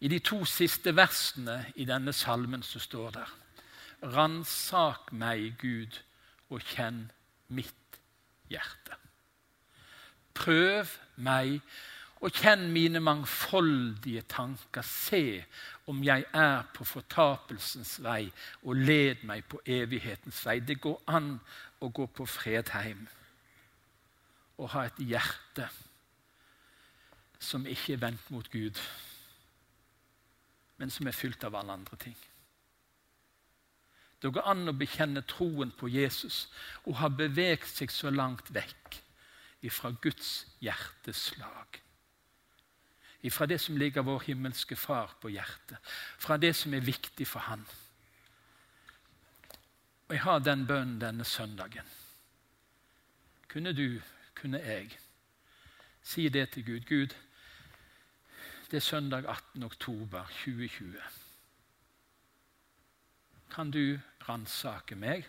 I 0.00 0.08
de 0.08 0.18
to 0.18 0.44
siste 0.44 0.96
versene 0.96 1.72
i 1.76 1.84
denne 1.84 2.12
salmen 2.12 2.62
så 2.62 2.78
står 2.78 3.10
det 3.10 3.24
Ransak 4.02 5.12
meg, 5.12 5.58
Gud, 5.60 6.00
og 6.48 6.60
kjenn 6.60 7.12
mitt 7.48 7.79
hjerte. 8.50 8.98
Prøv 10.34 10.90
meg 11.20 11.60
og 12.20 12.34
kjenn 12.36 12.66
mine 12.72 13.00
mangfoldige 13.00 14.22
tanker. 14.28 14.84
Se 14.84 15.44
om 15.88 16.02
jeg 16.04 16.24
er 16.36 16.66
på 16.74 16.84
fortapelsens 16.84 17.96
vei, 18.04 18.28
og 18.62 18.76
led 18.76 19.24
meg 19.28 19.46
på 19.48 19.60
evighetens 19.66 20.42
vei. 20.46 20.60
Det 20.60 20.80
går 20.80 21.00
an 21.08 21.32
å 21.80 21.88
gå 21.88 22.06
på 22.06 22.26
Fredheim 22.28 23.06
og 24.60 24.68
ha 24.74 24.84
et 24.84 24.98
hjerte 25.00 25.70
som 27.40 27.64
ikke 27.64 27.94
er 27.96 28.02
vendt 28.02 28.26
mot 28.30 28.50
Gud, 28.52 28.76
men 30.76 30.92
som 30.92 31.08
er 31.08 31.16
fylt 31.16 31.44
av 31.48 31.56
alle 31.56 31.72
andre 31.72 31.96
ting. 31.96 32.16
Det 34.20 34.32
går 34.32 34.48
an 34.52 34.68
å 34.68 34.76
bekjenne 34.76 35.22
troen 35.28 35.72
på 35.72 35.88
Jesus 35.88 36.46
og 36.84 36.98
ha 37.00 37.08
beveget 37.08 37.68
seg 37.68 37.92
så 37.92 38.12
langt 38.12 38.52
vekk 38.52 39.00
ifra 39.64 39.94
Guds 40.02 40.44
hjerteslag 40.60 41.80
ifra 43.20 43.46
det 43.46 43.58
som 43.60 43.76
ligger 43.76 44.02
vår 44.02 44.22
himmelske 44.26 44.76
Far 44.76 45.12
på 45.20 45.28
hjertet, 45.28 45.78
fra 46.18 46.36
det 46.36 46.54
som 46.56 46.74
er 46.74 46.84
viktig 46.84 47.26
for 47.28 47.44
Han. 47.50 47.64
Og 50.08 50.14
jeg 50.14 50.22
har 50.24 50.38
den 50.38 50.66
bønnen 50.66 51.00
denne 51.00 51.24
søndagen. 51.24 51.86
Kunne 53.48 53.72
du, 53.72 54.00
kunne 54.34 54.58
jeg, 54.58 54.98
si 56.02 56.28
det 56.28 56.50
til 56.50 56.64
Gud? 56.64 56.80
Gud, 56.88 57.14
det 58.70 58.76
er 58.76 58.86
søndag 58.86 59.26
18. 59.26 59.62
oktober 59.62 60.24
2020. 60.44 60.96
Kan 63.50 63.70
du 63.70 63.98
ransake 64.28 64.96
meg 64.98 65.26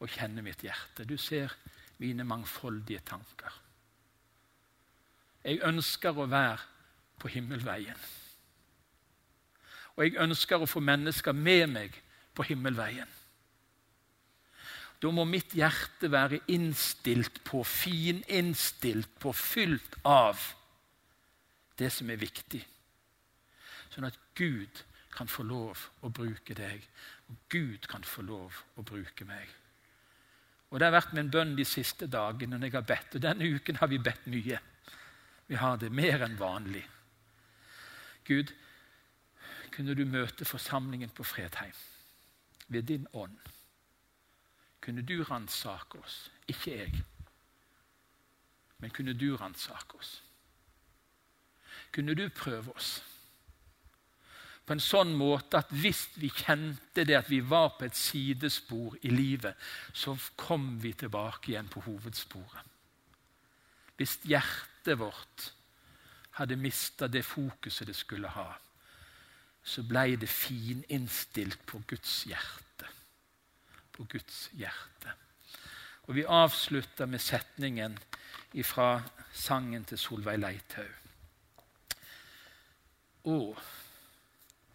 og 0.00 0.12
kjenner 0.12 0.44
mitt 0.44 0.62
hjerte? 0.64 1.06
Du 1.08 1.16
ser 1.20 1.54
mine 2.02 2.24
mangfoldige 2.24 3.00
tanker. 3.06 3.52
Jeg 5.46 5.62
ønsker 5.64 6.16
å 6.18 6.26
være 6.28 6.62
på 7.22 7.30
himmelveien. 7.32 8.00
Og 9.96 10.04
jeg 10.04 10.18
ønsker 10.20 10.60
å 10.60 10.68
få 10.68 10.82
mennesker 10.84 11.32
med 11.32 11.70
meg 11.72 11.94
på 12.36 12.44
himmelveien. 12.50 13.08
Da 15.00 15.12
må 15.12 15.26
mitt 15.28 15.52
hjerte 15.56 16.08
være 16.12 16.40
innstilt 16.52 17.42
på, 17.44 17.62
fininnstilt 17.64 19.12
på, 19.20 19.32
fylt 19.32 19.98
av 20.08 20.40
det 21.76 21.90
som 21.92 22.08
er 22.10 22.20
viktig. 22.20 22.62
Sånn 23.92 24.08
at 24.08 24.16
Gud 24.36 24.82
kan 25.16 25.28
få 25.28 25.42
lov 25.42 25.86
å 26.04 26.10
bruke 26.12 26.54
deg, 26.54 26.82
og 27.28 27.36
Gud 27.50 27.88
kan 27.88 28.04
få 28.04 28.22
lov 28.22 28.60
å 28.76 28.84
bruke 28.86 29.24
meg. 29.24 29.48
Og 30.70 30.78
Det 30.78 30.86
har 30.86 30.96
vært 30.96 31.14
min 31.14 31.30
bønn 31.30 31.54
de 31.56 31.64
siste 31.64 32.08
dagene 32.10 32.58
når 32.58 32.66
jeg 32.66 32.74
har 32.74 32.86
bedt. 32.86 33.14
Og 33.14 33.22
denne 33.22 33.48
uken 33.54 33.78
har 33.80 33.88
vi 33.88 33.98
bedt 34.02 34.26
mye. 34.26 34.58
Vi 35.46 35.54
har 35.54 35.76
det 35.78 35.92
mer 35.94 36.24
enn 36.26 36.38
vanlig. 36.38 36.82
Gud, 38.26 38.50
kunne 39.70 39.94
du 39.94 40.04
møte 40.04 40.44
forsamlingen 40.44 41.12
på 41.14 41.24
Fredheim 41.24 41.74
ved 42.68 42.82
din 42.90 43.06
ånd? 43.12 43.38
Kunne 44.82 45.02
du 45.02 45.22
ransake 45.24 45.98
oss? 45.98 46.30
Ikke 46.48 46.76
jeg. 46.76 47.04
Men 48.78 48.90
kunne 48.90 49.14
du 49.14 49.36
ransake 49.36 49.98
oss? 49.98 50.22
Kunne 51.92 52.14
du 52.14 52.28
prøve 52.28 52.74
oss? 52.74 52.98
På 54.66 54.74
en 54.74 54.82
sånn 54.82 55.12
måte 55.14 55.60
at 55.60 55.70
hvis 55.70 56.08
vi 56.18 56.28
kjente 56.34 57.04
det 57.06 57.14
at 57.20 57.28
vi 57.30 57.38
var 57.38 57.76
på 57.78 57.86
et 57.86 57.96
sidespor 57.96 58.96
i 59.06 59.12
livet, 59.14 59.54
så 59.94 60.16
kom 60.34 60.72
vi 60.82 60.90
tilbake 60.98 61.52
igjen 61.52 61.70
på 61.70 61.84
hovedsporet. 61.86 62.72
Hvis 63.96 64.18
hjertet 64.26 64.98
vårt 64.98 65.50
hadde 66.40 66.58
mista 66.60 67.06
det 67.08 67.22
fokuset 67.24 67.86
det 67.88 67.96
skulle 67.96 68.28
ha, 68.34 68.50
så 69.66 69.82
blei 69.86 70.16
det 70.18 70.28
fininnstilt 70.30 71.62
på 71.66 71.80
Guds 71.86 72.24
hjerte. 72.28 72.90
På 73.94 74.04
Guds 74.10 74.48
hjerte. 74.58 75.14
Og 76.06 76.14
Vi 76.14 76.24
avslutter 76.24 77.06
med 77.06 77.22
setningen 77.22 77.96
fra 78.64 79.02
sangen 79.32 79.84
til 79.84 79.98
Solveig 79.98 80.38
Leithaug. 80.38 80.92
Å, 83.26 83.38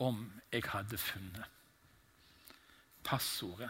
om 0.01 0.23
jeg 0.51 0.65
hadde 0.71 0.97
funnet 0.97 1.57
passordet 3.05 3.69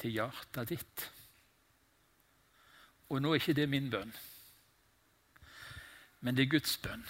til 0.00 0.16
hjertet 0.16 0.72
ditt. 0.72 1.04
Og 3.12 3.20
nå 3.22 3.32
er 3.32 3.42
ikke 3.42 3.56
det 3.58 3.68
min 3.70 3.90
bønn, 3.92 4.12
men 6.22 6.38
det 6.38 6.46
er 6.46 6.54
Guds 6.54 6.76
bønn. 6.82 7.02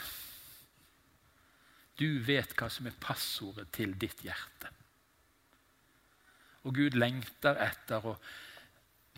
Du 2.01 2.09
vet 2.27 2.55
hva 2.59 2.68
som 2.72 2.88
er 2.88 3.01
passordet 3.01 3.68
til 3.77 3.92
ditt 4.01 4.25
hjerte. 4.25 4.72
Og 6.64 6.75
Gud 6.79 6.96
lengter 6.96 7.59
etter 7.61 8.07
å 8.09 8.16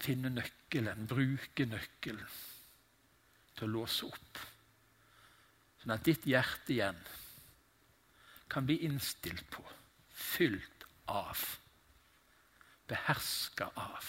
finne 0.03 0.33
nøkkelen, 0.35 1.07
bruke 1.09 1.67
nøkkelen 1.71 2.39
til 3.55 3.69
å 3.69 3.73
låse 3.79 4.09
opp. 4.09 4.41
Sånn 5.81 5.95
at 5.95 6.07
ditt 6.07 6.27
hjerte 6.29 6.75
igjen 6.75 6.99
kan 8.51 8.67
bli 8.67 8.77
innstilt 8.87 9.47
på, 9.51 9.65
fylt 10.13 10.87
av, 11.07 11.41
beherska 12.87 13.71
av 13.75 14.05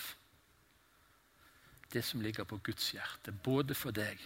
det 1.96 2.02
som 2.02 2.22
ligger 2.22 2.44
på 2.44 2.58
Guds 2.58 2.94
hjerte, 2.94 3.32
både 3.32 3.76
for 3.76 3.96
deg 3.96 4.20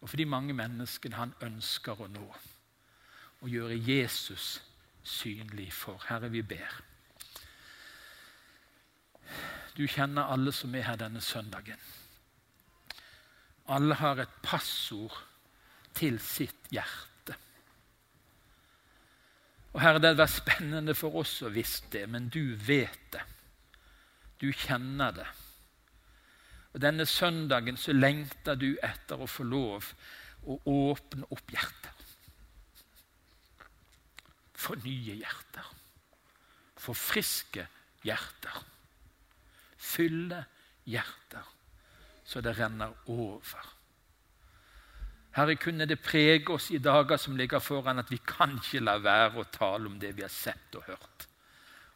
og 0.00 0.10
for 0.10 0.20
de 0.20 0.26
mange 0.28 0.52
menneskene 0.52 1.16
han 1.16 1.30
ønsker 1.46 2.00
å 2.02 2.08
nå. 2.12 2.26
Og 3.40 3.48
gjøre 3.48 3.76
Jesus 3.78 4.58
synlig 5.04 5.70
for. 5.72 5.96
Herre, 6.08 6.28
vi 6.28 6.42
ber. 6.44 6.74
Du 9.78 9.86
kjenner 9.88 10.28
alle 10.28 10.52
som 10.52 10.74
er 10.76 10.84
her 10.90 11.00
denne 11.00 11.22
søndagen. 11.24 11.80
Alle 13.72 13.96
har 13.96 14.20
et 14.20 14.36
passord 14.44 15.16
til 15.96 16.20
sitt 16.20 16.68
hjerte. 16.74 17.13
Og 19.74 19.82
Herre, 19.82 19.98
det 19.98 20.12
hadde 20.12 20.22
vært 20.22 20.36
spennende 20.36 20.94
for 20.94 21.16
oss 21.18 21.40
å 21.42 21.50
visst 21.52 21.90
det, 21.92 22.04
men 22.10 22.28
du 22.32 22.54
vet 22.66 23.00
det. 23.12 23.24
Du 24.38 24.48
kjenner 24.52 25.14
det. 25.16 25.26
Og 26.74 26.82
Denne 26.82 27.06
søndagen 27.06 27.78
så 27.78 27.94
lengter 27.94 28.58
du 28.58 28.74
etter 28.82 29.20
å 29.20 29.30
få 29.30 29.46
lov 29.46 29.90
å 30.46 30.58
åpne 30.70 31.26
opp 31.34 31.54
hjertet. 31.54 32.04
Fornye 34.64 35.18
hjerter. 35.20 35.66
Forfriske 36.84 37.66
hjerter. 38.06 38.62
Fylle 39.78 40.44
hjerter 40.88 41.50
så 42.24 42.40
det 42.40 42.56
renner 42.58 42.92
over. 43.06 43.73
Herre, 45.34 45.56
kunne 45.58 45.86
det 45.90 45.98
prege 46.02 46.52
oss 46.54 46.70
i 46.70 46.78
dager 46.78 47.18
som 47.18 47.36
ligger 47.36 47.58
foran, 47.58 47.98
at 47.98 48.10
vi 48.12 48.20
kan 48.22 48.54
ikke 48.60 48.84
la 48.84 49.00
være 49.02 49.42
å 49.42 49.48
tale 49.50 49.90
om 49.90 49.98
det 49.98 50.12
vi 50.14 50.22
har 50.22 50.30
sett 50.30 50.76
og 50.78 50.86
hørt. 50.86 51.26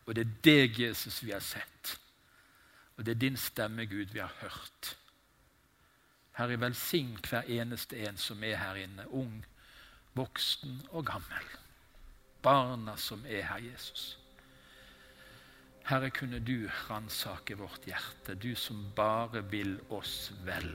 Og 0.06 0.16
det 0.16 0.24
er 0.24 0.32
deg, 0.42 0.80
Jesus, 0.88 1.20
vi 1.22 1.34
har 1.34 1.44
sett. 1.44 1.98
Og 2.96 3.06
det 3.06 3.14
er 3.14 3.22
din 3.22 3.38
stemme, 3.38 3.86
Gud, 3.86 4.10
vi 4.10 4.24
har 4.24 4.34
hørt. 4.40 4.96
Herre, 6.38 6.58
velsign 6.58 7.18
hver 7.22 7.46
eneste 7.46 7.98
en 8.08 8.18
som 8.18 8.42
er 8.42 8.58
her 8.58 8.78
inne, 8.82 9.06
ung, 9.14 9.44
voksen 10.18 10.80
og 10.90 11.06
gammel. 11.06 11.50
Barna 12.42 12.96
som 12.98 13.22
er 13.26 13.46
her, 13.46 13.62
Jesus. 13.62 14.16
Herre, 15.86 16.10
kunne 16.10 16.42
du 16.42 16.66
ransake 16.88 17.54
vårt 17.58 17.86
hjerte, 17.86 18.34
du 18.34 18.54
som 18.58 18.82
bare 18.96 19.44
vil 19.50 19.78
oss 19.94 20.32
vel 20.46 20.72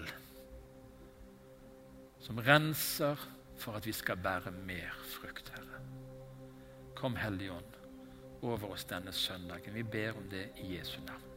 som 2.23 2.39
renser 2.39 3.19
for 3.59 3.75
at 3.75 3.85
vi 3.87 3.91
skal 3.95 4.17
bære 4.23 4.51
mer 4.63 4.95
frukt, 5.11 5.51
Herre. 5.55 5.81
Kom, 6.95 7.15
Hellige 7.19 7.51
Ånd, 7.51 7.77
over 8.41 8.71
oss 8.71 8.85
denne 8.87 9.11
søndagen. 9.11 9.75
Vi 9.75 9.83
ber 9.83 10.15
om 10.17 10.29
det 10.31 10.45
i 10.63 10.77
Jesu 10.77 10.99
navn. 11.03 11.29